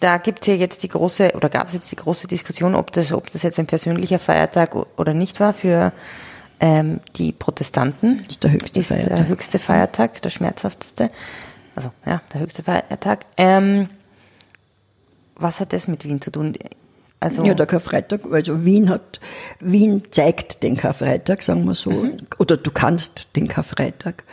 da 0.00 0.18
gibt's 0.18 0.46
ja 0.46 0.54
jetzt 0.54 0.82
die 0.82 0.88
große, 0.88 1.32
oder 1.34 1.48
gab 1.48 1.68
es 1.68 1.74
jetzt 1.74 1.90
die 1.92 1.96
große 1.96 2.26
Diskussion, 2.28 2.74
ob 2.74 2.92
das, 2.92 3.12
ob 3.12 3.30
das 3.30 3.42
jetzt 3.42 3.58
ein 3.58 3.66
persönlicher 3.66 4.18
Feiertag 4.18 4.74
oder 4.98 5.14
nicht 5.14 5.38
war 5.40 5.54
für 5.54 5.92
ähm, 6.60 7.00
die 7.16 7.32
Protestanten. 7.32 8.18
Das 8.24 8.28
ist 8.34 8.44
der 8.44 8.52
höchste 8.52 8.78
ist 8.80 8.90
der 8.90 8.98
Feiertag. 9.00 9.28
höchste 9.28 9.58
Feiertag, 9.58 10.22
der 10.22 10.30
schmerzhafteste. 10.30 11.10
Also 11.74 11.90
ja, 12.04 12.20
der 12.32 12.40
höchste 12.40 12.62
Feiertag. 12.62 13.26
Ähm, 13.36 13.88
was 15.36 15.60
hat 15.60 15.72
das 15.72 15.88
mit 15.88 16.04
Wien 16.04 16.20
zu 16.20 16.30
tun? 16.30 16.56
Also 17.20 17.44
Ja, 17.44 17.54
der 17.54 17.66
Karfreitag, 17.66 18.22
also 18.32 18.64
Wien 18.64 18.88
hat, 18.90 19.20
Wien 19.60 20.02
zeigt 20.10 20.62
den 20.64 20.76
Karfreitag, 20.76 21.42
sagen 21.42 21.64
wir 21.64 21.74
so, 21.74 21.90
Mhm. 21.90 22.18
oder 22.38 22.56
du 22.56 22.70
kannst 22.72 23.28
den 23.36 23.46
Karfreitag 23.46 24.24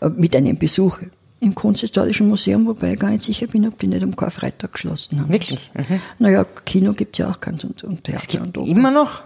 äh, 0.00 0.08
mit 0.08 0.36
einem 0.36 0.56
Besuch 0.56 0.98
im 1.40 1.54
Kunsthistorischen 1.54 2.28
Museum, 2.28 2.66
wobei 2.66 2.94
ich 2.94 2.98
gar 2.98 3.10
nicht 3.10 3.22
sicher 3.22 3.46
bin, 3.46 3.66
ob 3.66 3.78
die 3.78 3.86
nicht 3.86 4.02
am 4.02 4.16
Karfreitag 4.16 4.72
geschlossen 4.72 5.20
haben. 5.20 5.32
Wirklich? 5.32 5.70
Mhm. 5.74 6.00
Naja, 6.18 6.44
Kino 6.64 6.92
gibt's 6.92 7.18
ja 7.18 7.30
auch 7.30 7.40
ganz 7.40 7.64
und, 7.64 7.84
und 7.84 8.04
Theater 8.04 8.22
es 8.22 8.28
gibt 8.28 8.42
und 8.42 8.58
Oper. 8.58 8.68
immer 8.68 8.90
noch. 8.90 9.22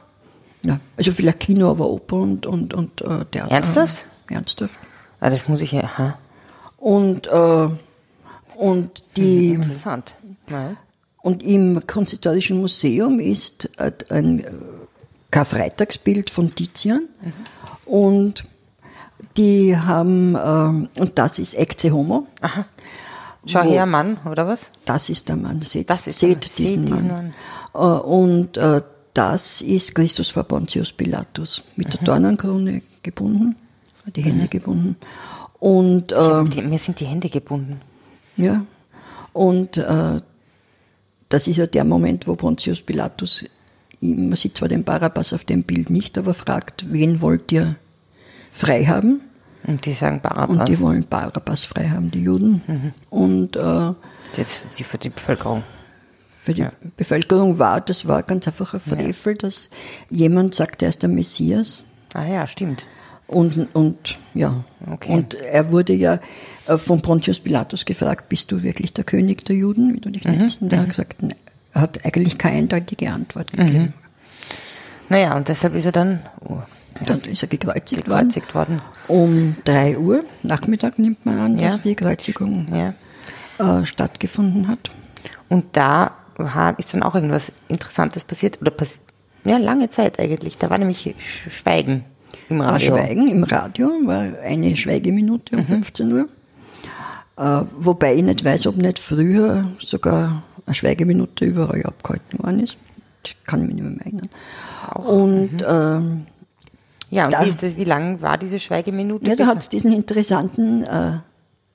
Ja, 0.65 0.79
also 0.97 1.11
vielleicht 1.13 1.41
Kino, 1.41 1.71
aber 1.71 1.89
Oper 1.89 2.17
und, 2.17 2.47
und, 2.47 2.75
und 2.75 3.01
äh, 3.01 3.25
Theater. 3.31 3.51
Ernsthaft? 3.51 4.07
Ernsthaft. 4.29 4.79
Ah, 5.21 5.31
das 5.31 5.49
muss 5.49 5.63
ich 5.63 5.73
ja. 5.73 5.85
Aha. 5.85 6.19
Und, 6.77 7.27
äh, 7.29 7.69
und 8.57 9.05
die, 9.17 9.51
Interessant. 9.51 10.17
Ja. 10.51 10.77
Und 11.23 11.43
im 11.43 11.87
Kunsthistorischen 11.87 12.61
Museum 12.61 13.21
ist 13.21 13.71
äh, 13.79 13.93
ein 14.11 14.41
äh, 14.41 14.51
Karfreitagsbild 15.31 16.31
von 16.31 16.55
Tizian. 16.55 17.09
Und 17.87 18.45
die 19.37 19.77
haben, 19.77 20.37
ähm, 20.37 20.89
und 20.99 21.19
das 21.19 21.39
ist 21.39 21.55
Ecce 21.55 21.91
Homo. 21.93 22.27
Schau 23.47 23.65
Wo- 23.65 23.71
her, 23.71 23.87
Mann, 23.87 24.19
oder 24.31 24.47
was? 24.47 24.71
Das 24.85 25.09
ist 25.09 25.29
der 25.29 25.37
Mann. 25.37 25.63
Seht, 25.63 25.91
Das 25.91 26.07
ist 26.07 26.23
der 26.23 26.29
seht 26.29 26.39
Mann. 26.39 26.41
diesen 26.57 26.87
Seht 26.87 26.89
diesen 26.89 27.09
Mann. 27.09 27.33
Äh, 27.75 27.79
und 27.79 28.57
äh, 28.57 28.83
das 29.15 29.61
ist 29.61 29.95
Christus 29.95 30.31
vor 30.31 30.45
Pontius 30.45 30.93
Pilatus 30.93 31.63
mit 31.77 31.93
der 31.93 32.01
Dornenkrone 32.03 32.83
gebunden, 33.03 33.57
die 34.15 34.23
Hände 34.23 34.49
gebunden. 34.49 34.97
Und 35.59 36.13
äh, 36.13 36.45
Die, 36.45 36.63
mir 36.63 36.79
sind 36.79 36.99
die 37.01 37.05
Hände 37.07 37.29
gebunden. 37.29 37.81
Ja. 38.37 38.65
Und 39.33 39.77
äh, 39.77 40.21
das 41.29 41.47
ist 41.49 41.57
ja 41.57 41.67
der 41.67 41.85
Moment, 41.85 42.27
wo 42.27 42.37
Pontius 42.37 42.81
Pilatus, 42.83 43.45
man 44.01 44.35
sieht 44.37 44.57
zwar 44.57 44.69
den 44.69 44.85
Barabbas 44.85 45.33
auf 45.33 45.45
dem 45.45 45.63
Bild 45.63 45.91
nicht, 45.91 46.17
aber 46.19 46.35
fragt, 46.35 46.87
wen 46.93 47.21
wollt 47.21 47.53
ihr 47.53 47.77
frei 48.53 48.85
haben? 48.85 49.21
Und 49.65 49.87
die 49.87 49.93
sagen 49.93 50.17
Und 50.17 50.23
Barabbas. 50.23 50.65
die 50.67 50.79
wollen 50.81 51.05
Barabbas 51.09 51.65
frei 51.65 51.89
haben, 51.89 52.11
die 52.11 52.23
Juden. 52.23 52.93
Und 53.11 53.57
äh, 53.57 53.61
das 53.61 54.39
ist 54.39 54.63
sie 54.71 54.85
für 54.85 54.99
die 54.99 55.11
Bevölkerung. 55.11 55.63
für 56.41 56.53
die 56.55 56.67
Bevölkerung 56.97 57.59
war, 57.59 57.81
das 57.81 58.07
war 58.09 58.23
ganz 58.25 58.47
einfach 58.49 58.75
ein 58.75 58.81
Frevel, 58.81 59.37
dass 59.37 59.69
jemand 60.11 60.55
sagt, 60.55 60.83
er 60.83 60.89
ist 60.89 61.03
der 61.03 61.09
Messias. 61.11 61.83
Ah 62.15 62.25
ja, 62.27 62.47
stimmt. 62.47 62.87
Und, 63.29 63.69
und 63.75 64.19
ja, 64.35 64.63
Okay. 64.91 65.13
und 65.15 65.35
er 65.35 65.71
wurde 65.71 65.95
ja 65.95 66.19
äh, 66.67 66.77
von 66.77 67.01
Pontius 67.01 67.41
Pilatus 67.41 67.85
gefragt, 67.87 68.29
bist 68.29 68.51
du 68.53 68.63
wirklich 68.63 68.93
der 68.93 69.05
König 69.05 69.45
der 69.47 69.57
Juden, 69.57 69.95
wie 69.95 70.01
du 70.01 70.11
dich 70.11 70.25
nennst? 70.25 70.61
Und 70.61 70.73
er 70.73 70.81
hat 70.81 70.89
gesagt, 70.89 71.23
nein. 71.23 71.35
er 71.73 71.81
hat 71.83 72.05
eigentlich 72.05 72.37
keine 72.37 72.59
eindeutige 72.59 73.11
Antwort 73.13 73.53
gegeben. 73.53 73.95
Naja, 75.09 75.37
und 75.37 75.49
deshalb 75.49 75.75
ist 75.77 75.87
er 75.87 75.93
dann 75.93 76.21
oh, 76.41 76.59
Dann 77.07 77.21
ist 77.21 77.43
er 77.43 77.49
gekreuzigt, 77.49 78.09
worden. 78.09 78.29
gekreuzigt 78.29 78.55
worden. 78.55 78.83
Um 79.09 79.57
drei 79.65 79.99
Uhr, 79.99 80.21
Nachmittag 80.43 80.99
nimmt 80.99 81.25
man 81.27 81.39
an, 81.39 81.57
Ja. 81.59 81.65
dass 81.65 81.83
die 81.83 81.95
Kreuzigung 81.95 82.67
Ja. 82.73 82.95
äh, 83.81 83.87
stattgefunden 83.87 84.69
hat. 84.69 84.91
Und 85.49 85.77
da 85.77 86.13
war, 86.37 86.79
ist 86.79 86.95
dann 86.95 87.03
auch 87.03 87.15
irgendwas 87.15 87.53
Interessantes 87.69 88.25
passiert. 88.25 88.61
Oder 88.61 88.71
pass 88.71 89.01
ja, 89.45 89.59
lange 89.59 89.91
Zeit 89.91 90.19
eigentlich. 90.19 90.57
Da 90.59 90.71
war 90.71 90.79
nämlich 90.79 91.05
Sch- 91.07 91.51
Schweigen 91.51 92.05
im 92.49 92.61
Radio. 92.61 92.97
Schweigen 92.97 93.29
im 93.29 93.45
Radio 93.45 93.89
war 94.05 94.23
eine 94.45 94.77
Schweigeminute 94.77 95.57
um 95.57 95.61
Mhm. 95.63 95.67
15 95.67 96.13
Uhr. 96.13 96.27
Äh, 97.37 97.63
wobei 97.79 98.15
ich 98.17 98.23
nicht 98.23 98.45
weiß, 98.45 98.67
ob 98.67 98.77
nicht 98.77 98.99
früher 98.99 99.71
sogar 99.81 100.43
eine 100.67 100.75
Schweigeminute 100.75 101.45
überall 101.45 101.83
abgehalten 101.85 102.39
worden 102.43 102.61
ist. 102.61 102.77
Ich 103.25 103.37
kann 103.45 103.67
mich 103.67 103.75
nicht 103.75 103.85
mehr 103.85 104.01
erinnern. 104.01 104.29
Und 104.95 105.65
ähm, 105.67 106.27
Ja, 107.13 107.27
und 107.27 107.35
Da- 107.35 107.45
wie, 107.45 107.51
das, 107.51 107.77
wie 107.77 107.85
lang 107.85 108.23
war 108.23 108.39
diese 108.39 108.59
Schweigeminute? 108.59 109.29
ja, 109.29 109.37
da 109.37 109.47
hat 109.47 109.59
es 109.59 109.69
diesen 109.69 109.93
interessanten 109.93 110.85
äh, 110.85 111.19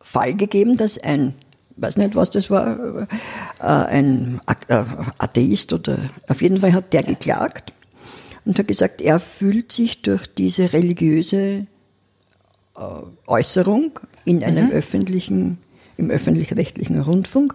Fall 0.01 0.33
gegeben, 0.33 0.77
dass 0.77 0.97
ein, 0.97 1.35
weiß 1.75 1.97
nicht, 1.97 2.15
was 2.15 2.31
das 2.31 2.49
war, 2.49 3.07
äh, 3.59 3.63
ein 3.63 4.41
äh, 4.67 4.83
Atheist 5.19 5.73
oder 5.73 6.09
auf 6.27 6.41
jeden 6.41 6.57
Fall 6.57 6.73
hat 6.73 6.91
der 6.91 7.03
geklagt 7.03 7.71
und 8.45 8.57
hat 8.57 8.67
gesagt, 8.67 8.99
er 8.99 9.19
fühlt 9.19 9.71
sich 9.71 10.01
durch 10.01 10.25
diese 10.25 10.73
religiöse 10.73 11.67
äh, 12.75 12.81
Äußerung 13.27 13.99
in 14.25 14.43
einem 14.43 14.71
öffentlichen, 14.71 15.59
im 15.97 16.09
öffentlich-rechtlichen 16.09 16.99
Rundfunk, 16.99 17.53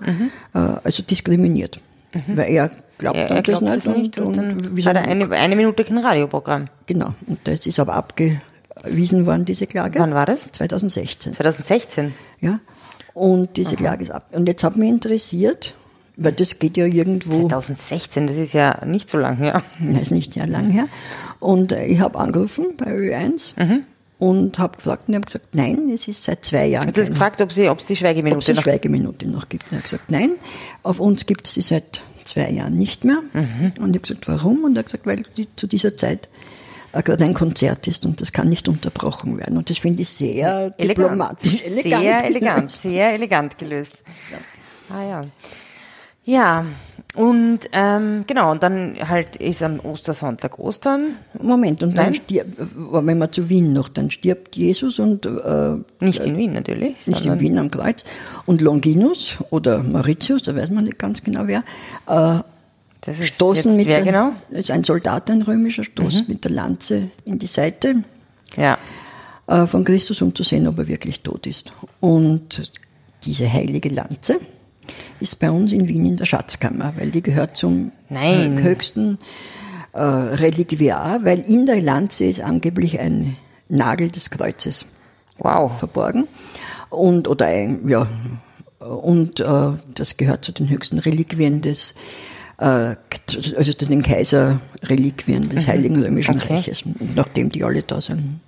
äh, 0.54 0.58
also 0.58 1.02
diskriminiert. 1.02 1.80
Weil 2.28 2.50
er 2.52 2.70
glaubt 3.02 3.16
er, 3.18 3.28
er 3.30 3.42
das 3.42 3.44
glaubt 3.60 3.62
nicht. 3.62 3.86
das 3.86 3.96
nicht 3.96 4.18
und, 4.18 4.38
und, 4.38 4.66
und 4.70 4.86
hat 4.86 4.96
er 4.96 5.02
eine, 5.08 5.30
eine 5.30 5.56
Minute 5.56 5.84
kein 5.84 5.98
Radioprogramm. 5.98 6.64
genau. 6.86 7.14
Und 7.26 7.38
das 7.44 7.66
ist 7.66 7.78
aber 7.78 7.94
abgewiesen 7.94 9.26
worden, 9.26 9.44
diese 9.44 9.66
Klage. 9.66 9.98
Wann 9.98 10.14
war 10.14 10.26
das? 10.26 10.50
2016. 10.52 11.34
2016. 11.34 12.14
Ja. 12.40 12.60
Und 13.14 13.56
diese 13.56 13.76
Klage 13.76 14.02
ist 14.02 14.10
ab. 14.10 14.26
Und 14.32 14.46
jetzt 14.48 14.64
hat 14.64 14.76
mich 14.76 14.88
interessiert, 14.88 15.74
weil 16.16 16.32
das 16.32 16.58
geht 16.58 16.76
ja 16.76 16.86
irgendwo, 16.86 17.46
2016, 17.48 18.26
das 18.26 18.36
ist 18.36 18.52
ja 18.54 18.84
nicht 18.86 19.08
so 19.10 19.18
lang 19.18 19.36
her. 19.36 19.62
das 19.80 20.02
ist 20.02 20.10
nicht 20.10 20.32
sehr 20.34 20.46
lang 20.46 20.70
her. 20.70 20.88
Und 21.40 21.72
ich 21.72 22.00
habe 22.00 22.18
angerufen 22.18 22.68
bei 22.76 22.86
Ö1 22.86 23.52
Mhm. 23.62 23.82
und 24.18 24.58
habe 24.58 24.76
gefragt, 24.78 25.04
und 25.08 25.12
die 25.12 25.16
haben 25.16 25.24
gesagt, 25.24 25.54
nein, 25.54 25.90
es 25.92 26.08
ist 26.08 26.24
seit 26.24 26.44
zwei 26.44 26.66
Jahren. 26.66 26.86
Hast 26.86 26.96
du 26.96 27.00
hast 27.02 27.08
keine- 27.08 27.18
gefragt, 27.18 27.42
ob 27.42 27.50
es 27.50 27.56
die 27.56 27.68
ob 27.68 27.78
es 27.80 27.98
Schweigeminute 27.98 28.44
die 28.46 28.52
noch 28.54 28.62
Schweigeminute 28.62 29.28
noch 29.28 29.48
gibt. 29.48 29.64
Und 29.64 29.72
er 29.72 29.78
hat 29.78 29.84
gesagt, 29.84 30.10
nein, 30.10 30.32
auf 30.82 31.00
uns 31.00 31.26
gibt 31.26 31.46
es 31.46 31.54
die 31.54 31.62
seit 31.62 32.02
zwei 32.24 32.50
Jahren 32.50 32.76
nicht 32.76 33.04
mehr. 33.04 33.20
Mhm. 33.32 33.72
Und 33.80 33.96
ich 33.96 33.96
habe 33.96 34.00
gesagt, 34.00 34.28
warum? 34.28 34.64
Und 34.64 34.76
er 34.76 34.80
hat 34.80 34.86
gesagt, 34.86 35.06
weil 35.06 35.24
zu 35.56 35.66
dieser 35.66 35.96
Zeit 35.96 36.28
äh, 36.92 37.02
gerade 37.02 37.24
ein 37.24 37.34
Konzert 37.34 37.86
ist 37.86 38.04
und 38.04 38.20
das 38.20 38.32
kann 38.32 38.48
nicht 38.48 38.68
unterbrochen 38.68 39.38
werden. 39.38 39.56
Und 39.56 39.70
das 39.70 39.78
finde 39.78 40.02
ich 40.02 40.08
sehr 40.08 40.70
diplomatisch. 40.70 41.62
Elegant. 41.62 41.82
Sehr 42.02 42.24
elegant, 42.24 42.70
sehr 42.70 43.12
elegant 43.14 43.58
gelöst. 43.58 43.94
Ah 44.90 45.02
ja. 45.02 45.24
Ja, 46.24 46.66
und 47.14 47.60
ähm, 47.72 48.24
genau, 48.26 48.52
und 48.52 48.62
dann 48.62 48.96
halt 49.06 49.36
ist 49.36 49.62
am 49.62 49.80
Ostersonntag 49.80 50.58
Ostern. 50.58 51.14
Moment, 51.40 51.82
und 51.82 51.96
dann 51.96 52.14
stirbt, 52.14 52.56
wenn 52.76 53.18
man 53.18 53.30
zu 53.30 53.50
Wien 53.50 53.74
noch, 53.74 53.90
dann 53.90 54.10
stirbt 54.10 54.56
Jesus 54.56 54.98
und 54.98 55.26
äh, 55.26 55.76
Nicht 56.00 56.24
in 56.24 56.38
Wien 56.38 56.54
natürlich. 56.54 57.06
nicht 57.06 57.26
in 57.26 57.38
Wien 57.38 57.58
am 57.58 57.70
Kreuz. 57.70 58.04
Und 58.46 58.62
Longinus 58.62 59.36
oder 59.50 59.82
Mauritius, 59.82 60.42
da 60.44 60.56
weiß 60.56 60.70
man 60.70 60.84
nicht 60.84 60.98
ganz 60.98 61.22
genau 61.22 61.42
wer, 61.46 61.64
äh, 62.06 62.42
Das 63.02 63.20
ist 63.20 63.34
stoßen 63.34 63.76
mit 63.76 63.86
wer 63.86 63.96
der, 63.96 64.04
genau? 64.06 64.32
ist 64.50 64.70
ein 64.70 64.82
Soldat, 64.82 65.30
ein 65.30 65.42
römischer, 65.42 65.84
stoßt 65.84 66.28
mit 66.30 66.44
der 66.44 66.52
Lanze 66.52 67.10
in 67.26 67.38
die 67.38 67.46
Seite 67.46 68.04
Ja. 68.56 68.78
äh, 69.48 69.66
von 69.66 69.84
Christus, 69.84 70.22
um 70.22 70.34
zu 70.34 70.44
sehen, 70.44 70.66
ob 70.66 70.78
er 70.78 70.88
wirklich 70.88 71.20
tot 71.20 71.46
ist. 71.46 71.74
Und 72.00 72.72
diese 73.24 73.52
heilige 73.52 73.90
Lanze 73.90 74.38
ist 75.20 75.38
bei 75.40 75.50
uns 75.50 75.72
in 75.72 75.88
Wien 75.88 76.04
in 76.06 76.16
der 76.16 76.24
Schatzkammer, 76.26 76.94
weil 76.98 77.10
die 77.10 77.22
gehört 77.22 77.56
zum 77.56 77.92
Nein. 78.08 78.58
äh, 78.58 78.62
höchsten 78.62 79.18
äh, 79.92 80.00
Reliquiar, 80.02 81.24
weil 81.24 81.40
in 81.40 81.66
der 81.66 81.80
Lanze 81.80 82.24
ist 82.24 82.40
angeblich 82.40 82.98
ein 83.00 83.36
Nagel 83.68 84.10
des 84.10 84.30
Kreuzes 84.30 84.86
Wow. 85.38 85.78
verborgen. 85.78 86.26
Und, 86.90 87.26
oder 87.26 87.46
ein, 87.46 87.88
ja, 87.88 88.06
und 88.78 89.40
äh, 89.40 89.70
das 89.94 90.16
gehört 90.16 90.44
zu 90.44 90.52
den 90.52 90.68
höchsten 90.68 90.98
Reliquien 90.98 91.62
des, 91.62 91.94
äh, 92.58 92.96
also 93.56 93.72
zu 93.72 93.86
den 93.86 94.02
Kaiserreliquien 94.02 95.48
des 95.48 95.68
Heiligen 95.68 96.02
Römischen 96.02 96.34
Mhm. 96.36 96.40
Okay. 96.42 96.54
Reiches. 96.56 96.82
Nachdem 97.14 97.48
die 97.50 97.64
alle 97.64 97.82
da 97.82 98.00
sind, 98.00 98.40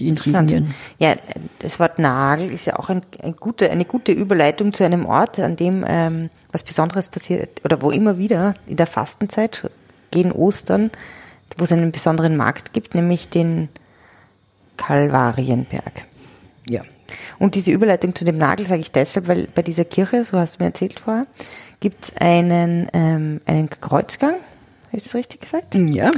die 0.00 0.08
Interessant. 0.08 0.52
Ja, 0.98 1.14
das 1.58 1.80
Wort 1.80 1.98
Nagel 1.98 2.50
ist 2.50 2.66
ja 2.66 2.78
auch 2.78 2.90
ein, 2.90 3.02
ein 3.22 3.36
gute, 3.36 3.70
eine 3.70 3.84
gute 3.84 4.12
Überleitung 4.12 4.72
zu 4.72 4.84
einem 4.84 5.06
Ort, 5.06 5.38
an 5.38 5.56
dem 5.56 5.84
ähm, 5.86 6.30
was 6.52 6.62
Besonderes 6.62 7.08
passiert 7.08 7.60
oder 7.64 7.82
wo 7.82 7.90
immer 7.90 8.18
wieder 8.18 8.54
in 8.66 8.76
der 8.76 8.86
Fastenzeit 8.86 9.70
gegen 10.10 10.32
Ostern, 10.32 10.90
wo 11.56 11.64
es 11.64 11.72
einen 11.72 11.92
besonderen 11.92 12.36
Markt 12.36 12.72
gibt, 12.72 12.94
nämlich 12.94 13.28
den 13.28 13.68
Kalvarienberg. 14.76 16.04
Ja. 16.68 16.82
Und 17.38 17.54
diese 17.54 17.72
Überleitung 17.72 18.14
zu 18.14 18.24
dem 18.24 18.38
Nagel 18.38 18.66
sage 18.66 18.80
ich 18.80 18.92
deshalb, 18.92 19.28
weil 19.28 19.48
bei 19.54 19.62
dieser 19.62 19.84
Kirche, 19.84 20.24
so 20.24 20.38
hast 20.38 20.56
du 20.56 20.62
mir 20.62 20.68
erzählt 20.68 21.00
vorher, 21.00 21.26
gibt 21.80 22.04
es 22.04 22.16
einen, 22.16 22.88
ähm, 22.92 23.40
einen 23.46 23.70
Kreuzgang. 23.70 24.34
Habe 24.34 24.96
ich 24.96 25.04
das 25.04 25.14
richtig 25.14 25.40
gesagt? 25.40 25.74
Ja. 25.74 26.10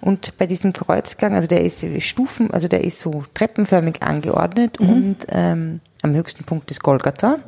Und 0.00 0.36
bei 0.36 0.46
diesem 0.46 0.72
Kreuzgang, 0.72 1.34
also 1.34 1.48
der 1.48 1.62
ist 1.64 1.82
wie 1.82 2.00
Stufen, 2.00 2.50
also 2.52 2.68
der 2.68 2.84
ist 2.84 3.00
so 3.00 3.24
treppenförmig 3.34 4.02
angeordnet 4.02 4.78
und 4.78 5.16
ähm, 5.28 5.80
am 6.02 6.14
höchsten 6.14 6.44
Punkt 6.44 6.70
ist 6.70 6.82
Golgatha. 6.82 7.38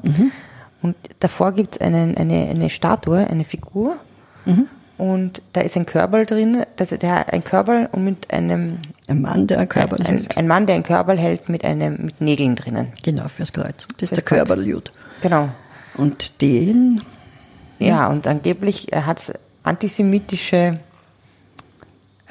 Und 0.82 0.96
davor 1.20 1.52
gibt 1.52 1.74
es 1.76 1.80
eine, 1.80 2.14
eine 2.16 2.70
Statue, 2.70 3.26
eine 3.28 3.44
Figur. 3.44 3.96
Und 4.96 5.42
da 5.52 5.60
ist 5.60 5.76
ein 5.76 5.86
Körperl 5.86 6.26
drin, 6.26 6.64
das, 6.74 6.88
der, 6.90 7.32
ein 7.32 7.44
Körperl 7.44 7.88
und 7.92 8.02
mit 8.04 8.32
einem, 8.32 8.78
Ein 9.08 9.22
Mann, 9.22 9.46
der 9.46 9.60
ein 9.60 9.68
Körper 9.68 9.96
ein, 10.00 10.04
hält. 10.06 10.36
ein 10.36 10.48
Mann, 10.48 10.66
der 10.66 10.74
ein 10.74 10.82
Körperl 10.82 11.16
hält 11.18 11.48
mit 11.48 11.64
einem, 11.64 12.06
mit 12.06 12.20
Nägeln 12.20 12.56
drinnen. 12.56 12.88
Genau, 13.04 13.28
fürs 13.28 13.52
Kreuz. 13.52 13.86
Das 13.98 14.02
ist 14.02 14.08
Fürs 14.08 14.10
der 14.10 14.22
Körperljud. 14.24 14.90
Genau. 15.22 15.50
Und 15.96 16.40
den, 16.42 17.00
Ja, 17.78 18.08
und 18.08 18.26
angeblich 18.26 18.88
hat 18.92 19.20
es 19.20 19.32
antisemitische 19.62 20.80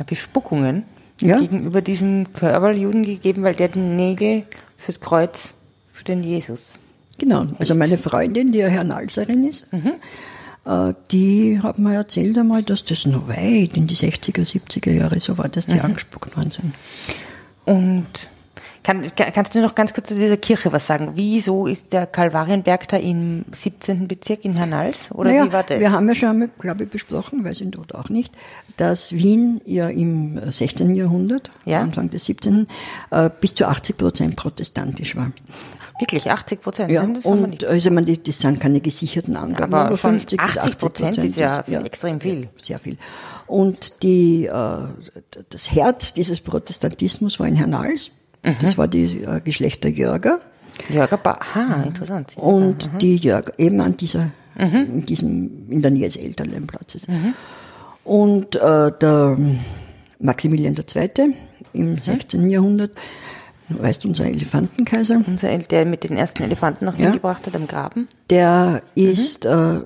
Bespuckungen 0.05 0.83
Ja. 1.21 1.39
gegenüber 1.39 1.81
diesem 1.81 2.31
Körperjuden 2.33 3.03
gegeben, 3.03 3.43
weil 3.43 3.55
der 3.55 3.69
den 3.69 3.95
Nägel 3.95 4.43
fürs 4.77 4.99
Kreuz 4.99 5.53
für 5.93 6.03
den 6.03 6.23
Jesus. 6.23 6.77
genau. 7.17 7.47
Also 7.57 7.73
meine 7.73 7.97
Freundin, 7.97 8.51
die 8.51 8.59
ja 8.59 8.67
Hernalserin 8.67 9.47
ist, 9.47 9.65
Mhm. 9.73 9.93
äh, 10.65 10.93
die 11.11 11.59
hat 11.63 11.79
mir 11.79 11.95
erzählt 11.95 12.37
einmal, 12.37 12.61
dass 12.61 12.85
das 12.85 13.05
noch 13.07 13.27
weit 13.27 13.75
in 13.75 13.87
die 13.87 13.95
60er, 13.95 14.45
70er 14.45 14.91
Jahre 14.91 15.19
so 15.19 15.37
war, 15.39 15.49
dass 15.49 15.65
die 15.65 15.73
Mhm. 15.75 15.81
angespuckt 15.81 16.37
worden 16.37 16.51
sind. 16.51 16.73
Und 17.65 18.05
kann, 18.87 19.15
kann, 19.17 19.33
kannst 19.33 19.53
du 19.53 19.59
noch 19.61 19.75
ganz 19.75 19.93
kurz 19.93 20.07
zu 20.07 20.15
dieser 20.15 20.37
Kirche 20.37 20.71
was 20.71 20.87
sagen? 20.87 21.11
Wieso 21.15 21.67
ist 21.67 21.91
der 21.91 22.07
Kalvarienberg 22.07 22.87
da 22.87 22.95
im 22.95 23.43
17. 23.51 24.07
Bezirk 24.07 24.45
in 24.45 24.53
Hernals? 24.53 25.09
Oder 25.11 25.29
naja, 25.31 25.45
wie 25.45 25.51
war 25.51 25.63
das? 25.63 25.79
Wir 25.81 25.91
haben 25.91 26.07
ja 26.07 26.15
schon 26.15 26.29
einmal, 26.29 26.49
glaube 26.57 26.85
ich, 26.85 26.89
besprochen, 26.89 27.43
weiß 27.43 27.59
ich 27.61 27.69
dort 27.71 27.93
auch 27.93 28.07
nicht, 28.07 28.33
dass 28.77 29.11
Wien 29.11 29.59
ja 29.65 29.89
im 29.89 30.39
16. 30.49 30.95
Jahrhundert, 30.95 31.51
Ja. 31.65 31.81
Anfang 31.81 32.09
des 32.09 32.23
17. 32.25 32.67
Äh, 33.11 33.29
bis 33.41 33.55
zu 33.55 33.67
80 33.67 33.97
Prozent 33.97 34.35
protestantisch 34.37 35.17
war. 35.17 35.31
Wirklich 35.99 36.31
80 36.31 36.61
Prozent? 36.61 36.91
Ja, 36.91 37.05
das 37.05 37.25
und 37.25 37.65
also 37.65 37.91
man, 37.91 38.05
die- 38.05 38.21
das 38.23 38.39
sind 38.39 38.59
keine 38.61 38.79
gesicherten 38.79 39.35
Angaben, 39.35 39.73
Aber 39.73 39.87
aber, 39.87 39.97
schon 39.97 40.11
50 40.11 40.39
bis 40.39 40.57
80 40.57 40.77
Prozent 40.77 41.17
ist 41.17 41.35
ja 41.35 41.59
ist, 41.59 41.73
extrem 41.85 42.21
viel. 42.21 42.41
ja, 42.43 42.47
Sehr 42.57 42.79
viel. 42.79 42.97
Und 43.47 44.01
die, 44.03 44.45
äh, 44.45 44.77
das 45.49 45.71
Herz 45.71 46.13
dieses 46.13 46.39
Protestantismus 46.39 47.39
war 47.39 47.47
in 47.47 47.55
Hernals. 47.55 48.11
Mhm. 48.51 48.55
Das 48.61 48.77
war 48.77 48.87
die 48.87 49.21
äh, 49.23 49.41
Geschlechter 49.43 49.89
Jörger. 49.89 50.39
Jörger 50.89 51.17
ba 51.17 51.39
Aha, 51.41 51.83
interessant. 51.83 52.33
Und 52.37 52.93
Mhm. 52.93 52.97
die 52.99 53.15
Jörger, 53.17 53.53
eben 53.57 53.81
an 53.81 53.97
dieser, 53.97 54.31
in 54.57 55.05
diesem, 55.05 55.69
in 55.69 55.81
der 55.81 55.91
Nähe 55.91 56.05
des 56.05 56.15
Elternleinplatzes. 56.17 57.07
Mhm. 57.07 57.33
Und 58.03 58.55
äh, 58.55 58.91
der 59.01 59.37
Maximilian 60.19 60.75
II. 60.75 61.33
im 61.73 61.91
Mhm. 61.91 61.97
16. 61.99 62.49
Jahrhundert, 62.49 62.91
weißt 63.69 64.03
du, 64.03 64.07
unser 64.07 64.25
Elefantenkaiser, 64.25 65.21
Unser, 65.27 65.49
El- 65.49 65.63
der 65.63 65.85
mit 65.85 66.03
den 66.03 66.15
ersten 66.17 66.43
Elefanten 66.43 66.85
nach 66.85 66.97
Wien 66.97 67.05
Ja. 67.05 67.11
gebracht 67.11 67.45
hat 67.47 67.55
am 67.55 67.67
Graben. 67.67 68.07
der 68.29 68.81
ist, 68.95 69.45
äh, 69.45 69.81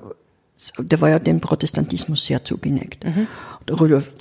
der 0.78 1.00
war 1.00 1.08
ja 1.10 1.18
dem 1.18 1.40
Protestantismus 1.40 2.24
sehr 2.24 2.44
zugeneigt. 2.44 3.04
Rudolf, 3.70 4.12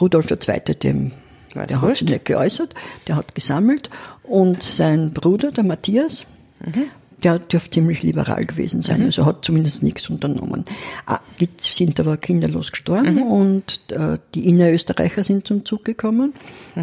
Rudolf, 0.00 0.30
II., 0.30 0.60
dem, 0.74 1.12
der 1.54 1.80
hat 1.82 2.02
nicht 2.02 2.24
geäußert, 2.24 2.74
der 3.06 3.16
hat 3.16 3.34
gesammelt. 3.34 3.90
Und 4.22 4.62
sein 4.62 5.12
Bruder, 5.12 5.50
der 5.52 5.64
Matthias, 5.64 6.26
der 7.22 7.38
dürfte 7.38 7.70
ziemlich 7.70 8.02
liberal 8.02 8.44
gewesen 8.46 8.82
sein, 8.82 9.02
also 9.02 9.24
hat 9.26 9.44
zumindest 9.44 9.82
nichts 9.82 10.08
unternommen. 10.10 10.64
Ah, 11.06 11.20
Die 11.40 11.48
sind 11.60 11.98
aber 11.98 12.16
kinderlos 12.16 12.70
gestorben 12.70 13.22
und 13.22 13.80
äh, 13.90 14.18
die 14.34 14.48
Innerösterreicher 14.48 15.24
sind 15.24 15.46
zum 15.46 15.64
Zug 15.64 15.84
gekommen, 15.84 16.32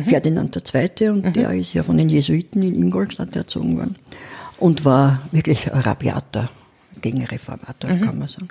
Ferdinand 0.03 0.55
II. 0.73 1.09
und 1.09 1.35
der 1.35 1.51
ist 1.53 1.73
ja 1.73 1.83
von 1.83 1.97
den 1.97 2.09
Jesuiten 2.09 2.61
in 2.63 2.75
Ingolstadt 2.75 3.35
erzogen 3.35 3.77
worden. 3.77 3.95
Und 4.57 4.83
war 4.85 5.21
wirklich 5.31 5.71
ein 5.71 5.81
rabiater 5.81 6.49
Gegenreformator, 7.01 7.89
kann 7.91 8.17
man 8.19 8.27
sagen. 8.27 8.47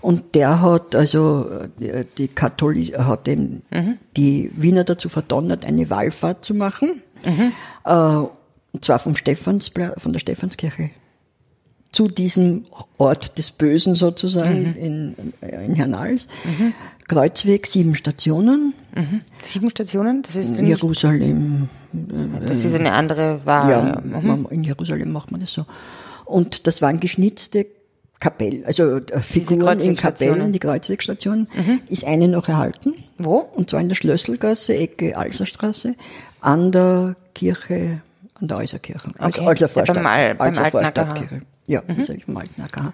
Und 0.00 0.34
der 0.34 0.62
hat 0.62 0.94
also 0.94 1.46
äh, 1.78 2.04
die 2.16 2.28
Katholik 2.28 2.98
hat 2.98 3.26
dem, 3.26 3.62
die 4.16 4.50
Wiener 4.54 4.84
dazu 4.84 5.08
verdonnert, 5.08 5.66
eine 5.66 5.90
Wallfahrt 5.90 6.44
zu 6.44 6.54
machen, 6.54 7.02
äh, 7.22 8.24
und 8.72 8.84
zwar 8.84 8.98
vom 8.98 9.16
Stephanspla 9.16 9.94
von 9.98 10.12
der 10.12 10.20
Stephanskirche 10.20 10.90
zu 11.92 12.06
diesem 12.06 12.66
Ort 12.98 13.36
des 13.36 13.50
Bösen 13.50 13.94
sozusagen 13.94 14.74
in, 14.74 15.32
in 15.40 15.74
Hernals. 15.74 16.28
Kreuzweg, 17.08 17.66
sieben 17.66 17.96
Stationen. 17.96 18.74
Mhm. 18.94 19.22
Sieben 19.42 19.70
Stationen? 19.70 20.22
Das 20.22 20.36
ist, 20.36 20.58
in 20.58 20.66
Jerusalem. 20.66 21.68
das 22.46 22.64
ist 22.64 22.74
eine 22.74 22.92
andere 22.92 23.40
Wahl. 23.44 23.70
Ja, 23.70 24.00
mhm. 24.00 24.46
in 24.50 24.62
Jerusalem 24.62 25.12
macht 25.12 25.32
man 25.32 25.40
das 25.40 25.52
so. 25.52 25.66
Und 26.24 26.68
das 26.68 26.80
waren 26.80 27.00
geschnitzte 27.00 27.66
Kapellen, 28.20 28.66
also 28.66 28.96
äh, 28.96 29.22
Figuren 29.22 29.80
in 29.80 29.96
Kapellen, 29.96 30.52
die 30.52 30.58
Kreuzwegstationen, 30.58 31.48
mhm. 31.54 31.80
ist 31.88 32.04
eine 32.04 32.28
noch 32.28 32.48
erhalten. 32.48 32.94
Wo? 33.16 33.38
Und 33.38 33.70
zwar 33.70 33.80
in 33.80 33.88
der 33.88 33.96
Schlösselgasse, 33.96 34.76
Ecke 34.76 35.16
Alserstraße, 35.16 35.94
an 36.42 36.70
der 36.70 37.16
Kirche, 37.34 38.02
an 38.34 38.48
der 38.48 38.58
Äußerkirche. 38.58 39.08
Also, 39.18 39.40
okay. 39.40 39.48
Also 39.48 39.68
Vorstadt, 39.68 39.96
ja, 39.96 40.02
beim, 40.02 40.06
Al 40.06 40.34
beim 40.34 40.48
also 40.48 40.64
Vorstadtkirche. 40.64 41.40
Ja, 41.66 41.82
mhm. 41.86 42.00
ich 42.00 42.24
vom 42.24 42.36
Alten 42.36 42.60
AKH. 42.60 42.92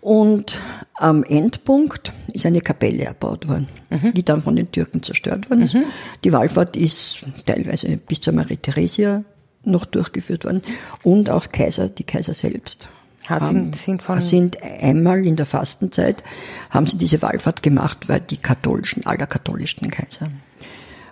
Und 0.00 0.58
am 0.94 1.24
Endpunkt 1.24 2.12
ist 2.32 2.44
eine 2.44 2.60
Kapelle 2.60 3.04
erbaut 3.04 3.48
worden, 3.48 3.68
mhm. 3.90 4.12
die 4.14 4.22
dann 4.22 4.42
von 4.42 4.56
den 4.56 4.70
Türken 4.70 5.02
zerstört 5.02 5.50
worden 5.50 5.62
ist. 5.62 5.74
Mhm. 5.74 5.84
Die 6.24 6.32
Wallfahrt 6.32 6.76
ist 6.76 7.20
teilweise 7.46 7.96
bis 7.96 8.20
zur 8.20 8.34
Marie 8.34 8.56
Theresia 8.56 9.24
noch 9.64 9.86
durchgeführt 9.86 10.44
worden 10.44 10.62
und 11.02 11.30
auch 11.30 11.50
Kaiser, 11.50 11.88
die 11.88 12.04
Kaiser 12.04 12.34
selbst. 12.34 12.88
Ja, 13.28 13.40
sind, 13.40 13.74
sind, 13.74 14.02
von 14.02 14.20
sind 14.20 14.62
einmal 14.62 15.26
in 15.26 15.36
der 15.36 15.46
Fastenzeit 15.46 16.22
haben 16.70 16.86
sie 16.86 16.98
diese 16.98 17.22
Wallfahrt 17.22 17.62
gemacht, 17.62 18.08
weil 18.08 18.20
die 18.20 18.36
katholischen, 18.36 19.06
allerkatholischen 19.06 19.90
Kaiser 19.90 20.28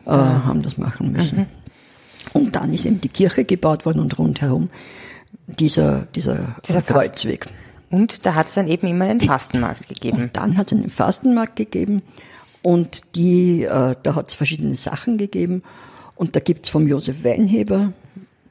äh, 0.05 0.11
haben 0.11 0.63
das 0.63 0.77
machen 0.77 1.13
müssen. 1.13 1.39
Mhm. 1.39 1.47
Und 2.35 2.55
dann 2.55 2.73
ist 2.73 2.85
eben 2.85 3.01
die 3.01 3.09
Kirche 3.09 3.45
gebaut 3.45 3.87
worden 3.87 4.01
und 4.01 4.19
rundherum 4.19 4.71
dieser, 5.47 6.07
dieser, 6.15 6.57
dieser 6.67 6.83
Kreuzweg. 6.83 7.47
Und 7.91 8.25
da 8.27 8.35
hat 8.35 8.49
es 8.49 8.55
dann 8.55 8.69
eben 8.69 8.87
immer 8.87 9.07
einen 9.07 9.21
Fastenmarkt 9.21 9.89
gegeben. 9.89 10.23
Und 10.23 10.37
dann 10.37 10.57
hat 10.57 10.73
es 10.73 10.79
einen 10.79 10.91
Fastenmarkt 10.91 11.57
gegeben 11.57 12.03
und 12.63 13.17
die, 13.17 13.65
äh, 13.65 13.97
da 14.03 14.15
hat 14.15 14.29
es 14.29 14.35
verschiedene 14.35 14.77
Sachen 14.77 15.19
gegeben. 15.19 15.63
Und 16.15 16.37
da 16.37 16.41
gibt 16.41 16.65
es 16.65 16.71
vom 16.71 16.87
Josef 16.87 17.25
Weinheber, 17.25 17.93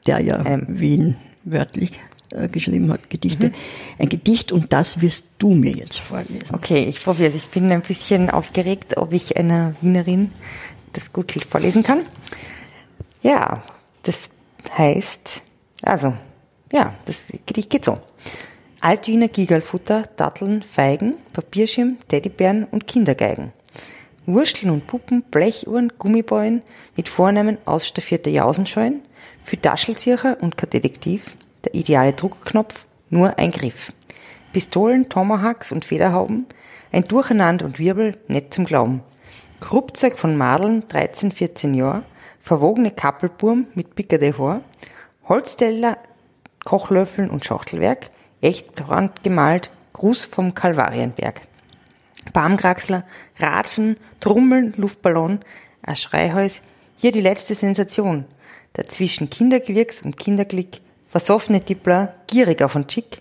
der 0.06 0.20
ja 0.20 0.44
ähm. 0.44 0.66
Wien 0.68 1.16
wörtlich 1.44 1.92
äh, 2.34 2.48
geschrieben 2.48 2.92
hat, 2.92 3.10
Gedichte, 3.10 3.48
mhm. 3.48 3.54
ein 3.98 4.08
Gedicht 4.08 4.52
und 4.52 4.72
das 4.72 5.00
wirst 5.00 5.26
du 5.38 5.54
mir 5.54 5.72
jetzt 5.72 6.00
vorlesen. 6.00 6.54
Okay, 6.54 6.84
ich 6.84 7.02
probiere 7.02 7.28
es. 7.28 7.36
Ich 7.36 7.48
bin 7.48 7.70
ein 7.70 7.82
bisschen 7.82 8.30
aufgeregt, 8.30 8.96
ob 8.96 9.12
ich 9.12 9.36
einer 9.36 9.74
Wienerin 9.80 10.32
das 10.92 11.12
gut 11.12 11.32
vorlesen 11.32 11.82
kann. 11.82 12.00
Ja, 13.22 13.54
das 14.02 14.30
heißt, 14.76 15.42
also, 15.82 16.14
ja, 16.72 16.94
das 17.04 17.32
Gedicht 17.46 17.70
geht 17.70 17.84
so. 17.84 17.98
Altwiener 18.80 19.28
Gigalfutter, 19.28 20.02
Datteln, 20.16 20.62
Feigen, 20.62 21.14
Papierschirm, 21.32 21.98
Teddybären 22.08 22.64
und 22.64 22.86
Kindergeigen. 22.86 23.52
Wursteln 24.26 24.70
und 24.70 24.86
Puppen, 24.86 25.22
Blechuhren, 25.22 25.92
Gummibäuen 25.98 26.62
mit 26.96 27.08
Vornamen 27.08 27.58
ausstaffierte 27.64 28.30
Jausenscheuen, 28.30 29.02
für 29.42 29.60
Taschelzircher 29.60 30.38
und 30.40 30.56
kein 30.56 30.70
Detektiv, 30.70 31.36
der 31.64 31.74
ideale 31.74 32.12
Druckknopf, 32.12 32.86
nur 33.10 33.38
ein 33.38 33.50
Griff. 33.50 33.92
Pistolen, 34.52 35.08
Tomahawks 35.08 35.72
und 35.72 35.84
Federhauben, 35.84 36.46
ein 36.92 37.04
Durcheinander 37.04 37.64
und 37.66 37.78
Wirbel, 37.78 38.18
nicht 38.28 38.52
zum 38.52 38.64
Glauben. 38.64 39.02
Kruppzeug 39.60 40.18
von 40.18 40.36
Madeln, 40.36 40.86
13, 40.88 41.32
14 41.32 41.74
Jahre, 41.74 42.02
verwogene 42.40 42.90
Kappelburm 42.90 43.66
mit 43.74 43.94
Pickerde 43.94 44.36
Haar, 44.36 44.62
Holzteller, 45.28 45.96
Kochlöffeln 46.64 47.30
und 47.30 47.44
Schachtelwerk, 47.44 48.10
echt 48.40 48.72
gemalt, 49.22 49.70
Gruß 49.92 50.24
vom 50.24 50.54
Kalvarienberg. 50.54 51.42
Baumkraxler, 52.32 53.04
Ratschen, 53.38 53.96
Trummeln, 54.20 54.74
Luftballon, 54.76 55.40
ein 55.82 55.96
Schreihäus, 55.96 56.62
hier 56.96 57.12
die 57.12 57.20
letzte 57.20 57.54
Sensation. 57.54 58.24
Dazwischen 58.74 59.28
Kindergewirks 59.28 60.02
und 60.02 60.16
Kinderglick, 60.16 60.80
versoffene 61.12 61.62
Tippler, 61.62 62.14
gierig 62.26 62.62
auf 62.62 62.74
und 62.74 62.90
schick, 62.90 63.20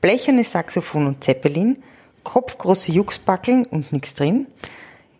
blecherne 0.00 0.44
Saxophon 0.44 1.08
und 1.08 1.24
Zeppelin, 1.24 1.82
kopfgroße 2.22 2.92
Juxbackeln 2.92 3.66
und 3.66 3.92
nix 3.92 4.14
drin, 4.14 4.46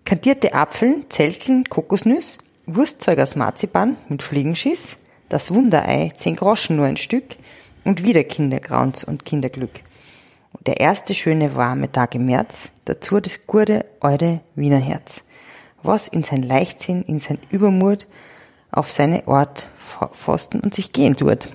kantierte 0.05 0.55
Apfeln, 0.55 1.07
Zelteln, 1.09 1.65
Kokosnüss, 1.65 2.39
Wurstzeug 2.67 3.19
aus 3.19 3.35
Marzipan 3.35 3.97
mit 4.09 4.23
Fliegenschiss, 4.23 4.99
das 5.29 5.53
Wunderei, 5.53 6.13
zehn 6.17 6.37
Groschen 6.37 6.77
nur 6.77 6.87
ein 6.87 6.97
Stück 6.97 7.25
und 7.85 8.05
wieder 8.05 8.23
Kindergraunz 8.23 9.03
und 9.03 9.25
Kinderglück. 9.25 9.81
Und 10.53 10.69
der 10.69 10.79
erste 10.79 11.17
schöne 11.17 11.57
warme 11.57 11.91
Tag 11.91 12.15
im 12.15 12.27
März, 12.27 12.71
dazu 12.85 13.19
das 13.19 13.49
gute 13.49 13.85
eure 14.01 14.39
Wiener 14.55 14.79
Herz, 14.79 15.25
was 15.83 16.07
in 16.07 16.23
sein 16.23 16.45
Leichtsinn, 16.45 17.03
in 17.03 17.19
sein 17.19 17.41
Übermut 17.51 18.07
auf 18.71 18.93
seine 18.93 19.27
Ort 19.27 19.69
forsten 20.13 20.61
und 20.61 20.73
sich 20.73 20.93
gehen 20.93 21.17
tut. 21.17 21.49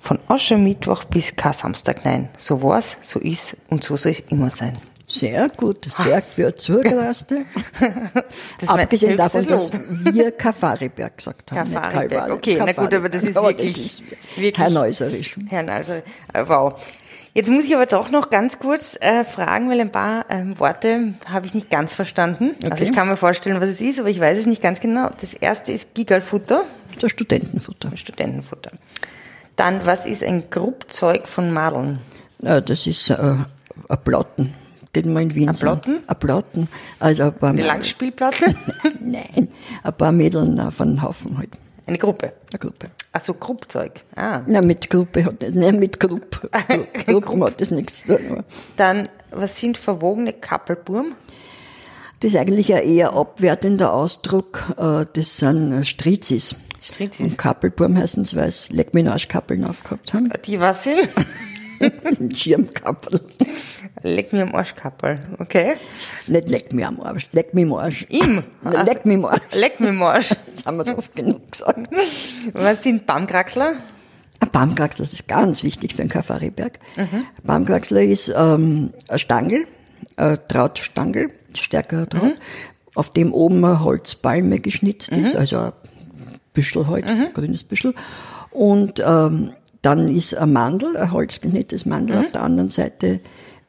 Von 0.00 0.18
Aschermittwoch 0.28 1.04
bis 1.04 1.36
Kar-Samstag 1.36 2.04
nein. 2.04 2.30
So 2.38 2.62
war's, 2.62 2.96
so 3.02 3.20
ist 3.20 3.58
und 3.68 3.84
so 3.84 3.96
soll 3.96 4.12
es 4.12 4.20
immer 4.20 4.50
sein. 4.50 4.78
Sehr 5.06 5.48
gut, 5.48 5.88
sehr 5.90 6.22
gut 6.36 6.60
zugelassen. 6.60 7.44
Abgesehen 8.66 9.16
davon, 9.16 9.44
dass 9.46 9.70
wir 9.72 10.30
Kafariberg 10.30 11.16
gesagt 11.16 11.52
haben. 11.52 11.74
Kafariberg, 11.74 12.30
okay, 12.30 12.54
Kafariberg. 12.54 12.76
na 12.76 12.82
gut, 12.84 12.94
aber 12.94 13.08
das 13.08 13.24
ist 13.24 13.36
aber 13.36 13.48
wirklich, 13.48 13.74
das 13.74 13.82
ist 13.82 14.02
wirklich 14.36 14.56
Herr 14.56 14.70
Neuserisch. 14.70 15.36
Herr 15.48 15.64
Neuser, 15.64 15.96
äh, 16.32 16.44
wow. 16.46 16.80
Jetzt 17.34 17.50
muss 17.50 17.64
ich 17.64 17.74
aber 17.74 17.86
doch 17.86 18.10
noch 18.10 18.30
ganz 18.30 18.58
kurz 18.58 18.96
äh, 19.00 19.24
fragen, 19.24 19.68
weil 19.68 19.80
ein 19.80 19.92
paar 19.92 20.26
ähm, 20.30 20.58
Worte 20.58 21.14
habe 21.26 21.46
ich 21.46 21.54
nicht 21.54 21.70
ganz 21.70 21.94
verstanden. 21.94 22.54
Okay. 22.58 22.70
Also 22.70 22.84
ich 22.84 22.92
kann 22.92 23.08
mir 23.08 23.16
vorstellen, 23.16 23.60
was 23.60 23.68
es 23.68 23.80
ist, 23.80 24.00
aber 24.00 24.08
ich 24.08 24.18
weiß 24.18 24.38
es 24.38 24.46
nicht 24.46 24.62
ganz 24.62 24.80
genau. 24.80 25.10
Das 25.20 25.34
erste 25.34 25.72
ist 25.72 25.94
Gigalfutter. 25.94 26.64
Das 27.00 27.10
Studentenfutter. 27.10 27.96
Studentenfutter. 27.96 28.72
Dann, 29.60 29.84
was 29.84 30.06
ist 30.06 30.24
ein 30.24 30.48
Gruppzeug 30.48 31.28
von 31.28 31.52
Madeln? 31.52 31.98
Ja, 32.40 32.62
das 32.62 32.86
ist 32.86 33.10
äh, 33.10 33.14
ein 33.16 33.98
Platten 34.04 34.54
den 34.94 35.12
wir 35.12 35.20
in 35.20 35.34
Wien 35.34 35.48
ein 35.50 35.54
Platten? 35.54 36.00
Ein 36.06 36.18
Platten. 36.18 36.68
Also 36.98 37.24
ein 37.24 37.34
paar 37.34 37.50
Eine 37.50 37.66
Langspielplatte? 37.66 38.54
Nein, 39.00 39.48
ein 39.82 39.92
paar 39.92 40.12
Mädel 40.12 40.70
von 40.72 40.88
einem 40.88 41.02
Haufen 41.02 41.36
halt. 41.36 41.50
Eine 41.86 41.98
Gruppe? 41.98 42.32
Eine 42.50 42.58
Gruppe. 42.58 42.90
Ach 43.12 43.20
so, 43.20 43.34
Gruppzeug. 43.34 43.92
Ah. 44.16 44.40
Nein, 44.46 44.66
mit 44.66 44.88
Gruppe 44.88 45.26
hat 45.26 45.42
das, 45.42 45.52
nein, 45.52 45.78
mit 45.78 46.00
Gruppe. 46.00 46.48
Gruppen 47.06 47.44
hat 47.44 47.60
das 47.60 47.70
nichts 47.70 48.06
zu 48.06 48.16
tun. 48.16 48.42
Dann, 48.78 49.08
was 49.30 49.60
sind 49.60 49.76
verwogene 49.76 50.32
Kappelburm? 50.32 51.14
Das 52.20 52.32
ist 52.32 52.36
eigentlich 52.36 52.74
ein 52.74 52.82
eher 52.82 53.14
abwertender 53.14 53.94
Ausdruck. 53.94 54.74
Äh, 54.76 55.06
das 55.10 55.38
sind 55.38 55.86
Strizis. 55.86 56.54
Strizis. 56.82 57.20
Und 57.20 57.38
Kappelburm 57.38 57.96
heißen 57.96 58.22
es, 58.22 58.36
weil 58.36 58.48
es 58.48 58.68
Leckminage-Kappeln 58.70 59.64
aufgehabt 59.64 60.12
haben. 60.12 60.30
Die 60.44 60.60
was 60.60 60.84
sind? 60.84 61.08
Schirmkappel. 62.36 63.20
Leck 64.02 64.34
mir 64.34 64.42
am 64.42 64.54
Arschkappel, 64.54 65.18
okay? 65.38 65.76
Nicht 66.26 66.48
leck 66.48 66.72
mir 66.74 66.88
am 66.88 67.00
Arsch, 67.00 67.28
leck 67.32 67.54
mir 67.54 67.62
am 67.62 67.72
Arsch. 67.72 68.06
Also, 68.64 68.82
leck 68.84 69.06
mir 69.06 69.14
am 69.14 69.24
Arsch. 69.24 69.42
Leck 69.52 69.80
mir 69.80 69.88
am 69.88 70.02
Arsch. 70.02 70.30
Jetzt 70.46 70.66
haben 70.66 70.76
wir 70.76 70.82
es 70.82 70.94
oft 70.94 71.16
genug 71.16 71.50
gesagt. 71.50 71.88
Was 72.52 72.82
sind 72.82 73.06
Baumkraxler? 73.06 73.76
Ein 74.40 74.50
Baumkraxler, 74.50 75.04
das 75.04 75.14
ist 75.14 75.26
ganz 75.26 75.62
wichtig 75.62 75.94
für 75.94 76.02
einen 76.02 76.10
Kafariberg. 76.10 76.78
Mhm. 76.96 77.24
Baumkraxler 77.44 78.02
ist 78.02 78.32
ähm, 78.34 78.92
ein 79.08 79.18
Stangel, 79.18 79.66
ein 80.16 80.38
Trautstangel, 80.48 81.28
stärkerer 81.54 82.08
Traut, 82.08 82.22
mhm. 82.22 82.34
auf 82.94 83.10
dem 83.10 83.32
oben 83.32 83.64
eine 83.64 83.82
Holzpalme 83.82 84.60
geschnitzt 84.60 85.12
ist, 85.12 85.34
mhm. 85.34 85.40
also 85.40 85.58
ein 85.58 85.72
Büschel 86.52 86.86
halt, 86.88 87.08
mhm. 87.08 87.32
grünes 87.32 87.64
Büschel. 87.64 87.94
Und 88.50 89.02
ähm, 89.04 89.52
dann 89.82 90.08
ist 90.08 90.34
ein 90.34 90.52
Mandel, 90.52 90.96
ein 90.96 91.12
holzgeschnittenes 91.12 91.86
Mandel 91.86 92.16
mhm. 92.16 92.22
auf 92.22 92.30
der 92.30 92.42
anderen 92.42 92.70
Seite, 92.70 93.20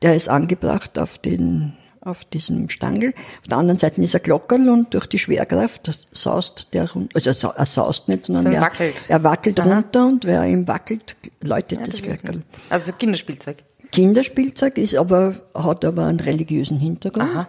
der 0.02 0.16
ist 0.16 0.30
angebracht 0.30 0.98
auf 0.98 1.18
den 1.18 1.74
auf 2.04 2.26
diesem 2.26 2.70
Stangel. 2.70 3.14
Auf 3.42 3.48
der 3.48 3.58
anderen 3.58 3.78
Seite 3.78 4.02
ist 4.02 4.16
ein 4.16 4.24
Glockerl 4.24 4.70
und 4.70 4.94
durch 4.94 5.06
die 5.06 5.20
Schwerkraft 5.20 6.08
saust 6.12 6.74
der 6.74 6.92
runter. 6.92 7.12
Also 7.14 7.52
er 7.56 7.66
saust 7.66 8.08
nicht, 8.08 8.26
sondern 8.26 8.48
er 8.48 8.62
wackelt, 8.62 8.96
er 9.08 9.24
wackelt 9.24 9.60
runter 9.60 10.08
und 10.08 10.26
wer 10.26 10.44
ihm 10.46 10.68
wackelt, 10.68 11.16
läutet 11.42 11.80
ja, 11.80 11.86
das, 11.86 12.02
das 12.02 12.02
Glockerl. 12.02 12.42
Also 12.70 12.94
Kinderspielzeug. 12.94 13.64
Kinderspielzeug 13.92 14.78
ist 14.78 14.96
aber, 14.96 15.36
hat 15.54 15.86
aber 15.86 16.06
einen 16.06 16.20
religiösen 16.20 16.80
Hintergrund. 16.80 17.30
Aha. 17.30 17.48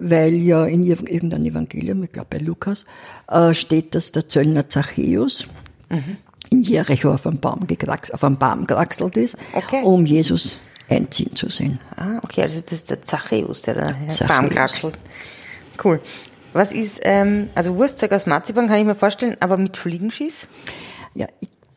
Weil 0.00 0.34
ja 0.34 0.64
in 0.64 0.84
irgendeinem 0.84 1.46
Evangelium, 1.46 2.04
ich 2.04 2.12
glaube 2.12 2.28
bei 2.30 2.38
Lukas, 2.38 2.84
äh, 3.28 3.52
steht, 3.52 3.96
dass 3.96 4.12
der 4.12 4.28
Zöllner 4.28 4.68
Zachäus 4.68 5.48
mhm 5.90 6.18
in 6.50 6.62
Jericho 6.62 7.12
auf 7.12 7.26
einem 7.26 7.38
Baum, 7.38 7.66
gekrax, 7.66 8.10
auf 8.10 8.24
einem 8.24 8.36
Baum 8.36 8.66
gekraxelt 8.66 9.16
ist, 9.16 9.36
okay. 9.52 9.82
um 9.82 10.06
Jesus 10.06 10.58
einziehen 10.88 11.34
zu 11.34 11.50
sehen. 11.50 11.78
Ah, 11.96 12.18
okay, 12.22 12.42
also 12.42 12.60
das 12.60 12.72
ist 12.72 12.90
der 12.90 13.02
Zachäus, 13.02 13.62
der 13.62 13.74
da 13.74 14.26
Baum 14.26 14.48
kraxelt. 14.48 14.98
Cool. 15.82 16.00
Was 16.54 16.72
ist, 16.72 17.00
ähm, 17.02 17.50
also 17.54 17.76
Wurstzeug 17.76 18.12
aus 18.12 18.26
Marzipan 18.26 18.68
kann 18.68 18.78
ich 18.78 18.86
mir 18.86 18.94
vorstellen, 18.94 19.36
aber 19.40 19.58
mit 19.58 19.76
Fliegenschieß? 19.76 20.48
Ja, 21.14 21.26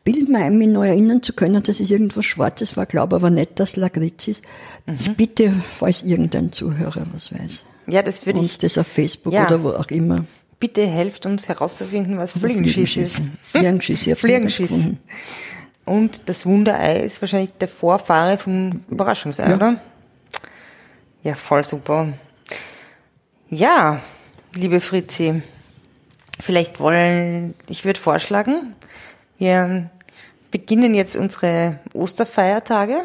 bild 0.04 0.28
mir 0.28 0.38
ein, 0.44 0.58
mich 0.58 0.68
noch 0.68 0.84
erinnern 0.84 1.22
zu 1.22 1.32
können, 1.32 1.62
dass 1.62 1.80
es 1.80 1.90
irgendwas 1.90 2.24
Schwarzes 2.24 2.76
war, 2.76 2.86
glaube 2.86 3.16
aber 3.16 3.30
nicht, 3.30 3.58
dass 3.60 3.76
Lagritz 3.76 4.28
ist. 4.28 4.44
Ich 4.86 5.08
Mhm. 5.08 5.14
bitte, 5.14 5.52
falls 5.78 6.02
irgendein 6.02 6.52
Zuhörer 6.52 7.04
was 7.12 7.32
weiß, 7.32 7.64
Ja, 7.86 8.02
das 8.02 8.26
würde 8.26 8.38
ich. 8.40 8.44
uns 8.44 8.58
das 8.58 8.78
auf 8.78 8.86
Facebook 8.86 9.32
Ja. 9.32 9.46
oder 9.46 9.62
wo 9.62 9.70
auch 9.70 9.88
immer. 9.88 10.24
Bitte 10.60 10.86
helft 10.86 11.26
uns 11.26 11.48
herauszufinden, 11.48 12.18
was 12.18 12.32
Fliegenschiss 12.32 12.96
ist. 12.96 13.22
Ich 13.54 13.66
hab's 13.66 13.88
nicht 13.88 14.18
Fliegenschiss. 14.18 14.72
Und 15.84 16.22
das 16.28 16.46
Wunderei 16.46 17.00
ist 17.00 17.20
wahrscheinlich 17.20 17.52
der 17.54 17.66
Vorfahre 17.68 18.38
vom 18.38 18.82
Überraschungsei, 18.88 19.48
Ja. 19.48 19.56
oder? 19.56 19.80
Ja, 21.24 21.34
voll 21.34 21.64
super. 21.64 22.12
Ja, 23.50 24.00
liebe 24.54 24.80
Fritzi, 24.80 25.42
vielleicht 26.40 26.80
wollen, 26.80 27.54
ich 27.68 27.84
würde 27.84 28.00
vorschlagen, 28.00 28.74
wir 29.42 29.90
beginnen 30.52 30.94
jetzt 30.94 31.16
unsere 31.16 31.80
Osterfeiertage. 31.94 33.02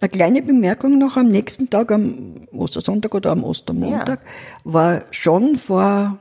Eine 0.00 0.08
kleine 0.10 0.42
Bemerkung 0.42 0.98
noch 0.98 1.16
am 1.16 1.28
nächsten 1.28 1.70
Tag, 1.70 1.92
am 1.92 2.46
Ostersonntag 2.52 3.14
oder 3.14 3.30
am 3.30 3.42
Ostermontag, 3.42 4.20
war 4.64 5.04
schon 5.12 5.56
vor 5.56 6.18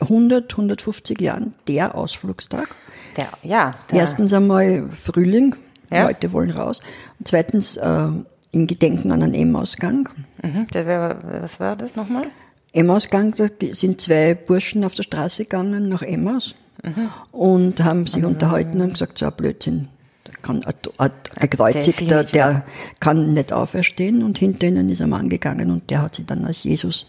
100, 0.00 0.50
150 0.52 1.20
Jahren 1.20 1.54
der 1.68 1.94
Ausflugstag. 1.94 2.68
Der, 3.16 3.28
ja, 3.42 3.70
der, 3.90 4.00
Erstens 4.00 4.32
einmal 4.32 4.88
Frühling, 4.90 5.54
Ja. 5.90 6.06
Leute 6.06 6.32
wollen 6.32 6.50
raus. 6.50 6.80
Und 7.20 7.28
zweitens 7.28 7.76
äh, 7.76 8.08
in 8.50 8.66
Gedenken 8.66 9.12
an 9.12 9.22
einen 9.22 9.34
Emmausgang. 9.34 10.08
mhm, 10.42 10.66
wär, 10.72 11.18
was 11.42 11.60
war 11.60 11.76
das 11.76 11.94
nochmal? 11.94 12.24
Emmausgang, 12.72 13.32
da 13.36 13.46
sind 13.70 14.00
zwei 14.00 14.34
Burschen 14.34 14.82
auf 14.82 14.96
der 14.96 15.04
Straße 15.04 15.44
gegangen 15.44 15.88
nach 15.88 16.02
Emmaus 16.02 16.56
und 17.32 17.82
haben 17.82 18.06
sich 18.06 18.24
unterhalten 18.24 18.80
und 18.80 18.92
gesagt, 18.92 19.18
so 19.18 19.26
ein 19.26 19.32
Blödsinn. 19.32 19.88
Kann 20.42 20.62
ein, 20.64 20.74
ein, 20.98 21.10
ein 21.40 21.50
Gekreuzigter, 21.50 22.18
nicht 22.22 22.34
der 22.34 22.64
kann 23.00 23.32
nicht 23.32 23.52
auferstehen 23.52 24.22
und 24.22 24.38
hinter 24.38 24.66
ihnen 24.68 24.88
ist 24.90 25.00
ein 25.02 25.08
Mann 25.10 25.28
gegangen 25.28 25.70
und 25.70 25.88
der 25.90 26.02
hat 26.02 26.14
sich 26.16 26.26
dann 26.26 26.44
als 26.44 26.62
Jesus 26.64 27.06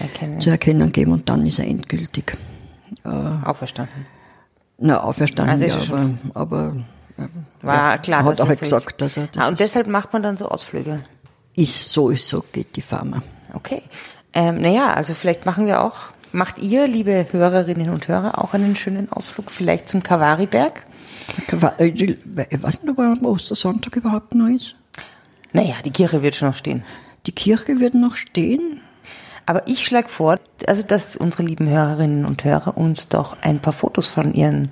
Erkennen. 0.00 0.40
zu 0.40 0.50
erkennen 0.50 0.86
gegeben 0.92 1.12
und 1.12 1.28
dann 1.28 1.46
ist 1.46 1.58
er 1.58 1.66
endgültig 1.66 2.36
Auferstanden. 3.04 4.06
na, 4.78 5.00
auferstanden, 5.02 5.52
Also 5.52 5.64
ja, 5.66 5.76
ist 5.76 5.90
er 5.90 5.94
aber, 6.34 6.76
aber 7.14 7.28
War 7.62 7.98
klar, 7.98 8.24
hat 8.24 8.40
auch 8.40 8.48
es 8.48 8.58
so 8.58 8.64
gesagt, 8.64 9.02
ist. 9.02 9.16
dass 9.16 9.16
er 9.16 9.28
das 9.32 9.44
ah, 9.44 9.48
und 9.48 9.60
deshalb 9.60 9.86
macht 9.86 10.12
man 10.12 10.22
dann 10.22 10.36
so 10.36 10.48
Ausflüge. 10.48 10.96
ist 11.54 11.92
so 11.92 12.08
ist 12.10 12.28
so, 12.28 12.44
geht 12.52 12.74
die 12.76 12.82
Pharma. 12.82 13.22
Okay. 13.54 13.82
Ähm, 14.32 14.60
naja, 14.60 14.94
also 14.94 15.14
vielleicht 15.14 15.44
machen 15.46 15.66
wir 15.66 15.82
auch, 15.82 15.96
macht 16.32 16.58
ihr, 16.58 16.86
liebe 16.86 17.26
Hörerinnen 17.30 17.90
und 17.90 18.08
Hörer, 18.08 18.42
auch 18.42 18.54
einen 18.54 18.76
schönen 18.76 19.10
Ausflug, 19.10 19.50
vielleicht 19.50 19.88
zum 19.88 20.02
Kavariberg? 20.02 20.84
äh, 21.78 21.86
Ich 21.86 22.62
weiß 22.62 22.82
nicht, 22.82 22.90
ob 22.90 22.98
am 22.98 23.24
Ostersonntag 23.24 23.96
überhaupt 23.96 24.34
noch 24.34 24.48
ist. 24.48 24.76
Naja, 25.52 25.74
die 25.84 25.90
Kirche 25.90 26.22
wird 26.22 26.34
schon 26.34 26.48
noch 26.48 26.56
stehen. 26.56 26.84
Die 27.26 27.32
Kirche 27.32 27.80
wird 27.80 27.94
noch 27.94 28.16
stehen. 28.16 28.80
Aber 29.46 29.66
ich 29.66 29.84
schlage 29.84 30.08
vor, 30.08 30.38
also 30.66 30.82
dass 30.82 31.16
unsere 31.16 31.42
lieben 31.42 31.68
Hörerinnen 31.68 32.24
und 32.24 32.44
Hörer 32.44 32.76
uns 32.76 33.08
doch 33.08 33.36
ein 33.40 33.60
paar 33.60 33.72
Fotos 33.72 34.06
von 34.06 34.32
ihren 34.32 34.70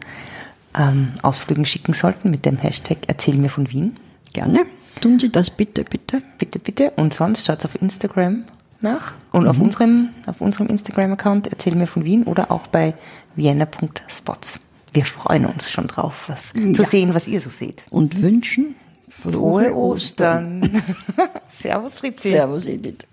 ähm, 0.78 1.14
Ausflügen 1.22 1.64
schicken 1.64 1.94
sollten 1.94 2.30
mit 2.30 2.44
dem 2.44 2.58
Hashtag 2.58 2.98
Erzähl 3.08 3.36
mir 3.36 3.50
von 3.50 3.70
Wien. 3.70 3.96
Gerne. 4.32 4.66
Tun 5.00 5.18
Sie 5.18 5.30
das 5.30 5.50
bitte, 5.50 5.84
bitte. 5.84 6.22
Bitte, 6.38 6.58
bitte. 6.58 6.92
Und 6.96 7.14
sonst 7.14 7.46
schaut 7.46 7.64
auf 7.64 7.80
Instagram 7.80 8.44
nach 8.80 9.12
und 9.32 9.46
auf 9.48 9.58
unserem, 9.60 10.10
auf 10.26 10.40
unserem 10.40 10.68
Instagram-Account 10.68 11.48
Erzähl 11.48 11.74
mir 11.74 11.86
von 11.86 12.04
Wien 12.04 12.24
oder 12.24 12.50
auch 12.50 12.66
bei 12.68 12.94
vienna.spots. 13.36 14.60
Wir 14.92 15.04
freuen 15.04 15.44
uns 15.46 15.70
schon 15.70 15.86
drauf, 15.86 16.24
was, 16.28 16.52
zu 16.52 16.82
Ja. 16.82 16.84
sehen, 16.84 17.14
was 17.14 17.28
ihr 17.28 17.40
so 17.40 17.50
seht. 17.50 17.84
Und 17.90 18.20
wünschen 18.22 18.74
Frohe 19.08 19.74
Ostern. 19.74 20.82
Servus, 21.48 21.94
Fritzi. 21.94 22.30
Servus, 22.30 22.66
Edith. 22.66 23.06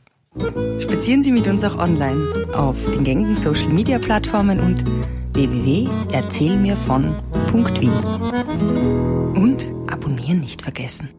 Spazieren 0.81 1.23
Sie 1.23 1.31
mit 1.31 1.47
uns 1.47 1.63
auch 1.63 1.77
online 1.77 2.47
auf 2.53 2.75
den 2.91 3.03
gängigen 3.05 3.35
Social 3.35 3.69
Media 3.69 3.97
Plattformen 3.99 4.59
und 4.59 4.83
www.erzählmirvon.wien. 5.33 7.91
Und 9.35 9.67
abonnieren 9.91 10.39
nicht 10.41 10.61
vergessen. 10.61 11.09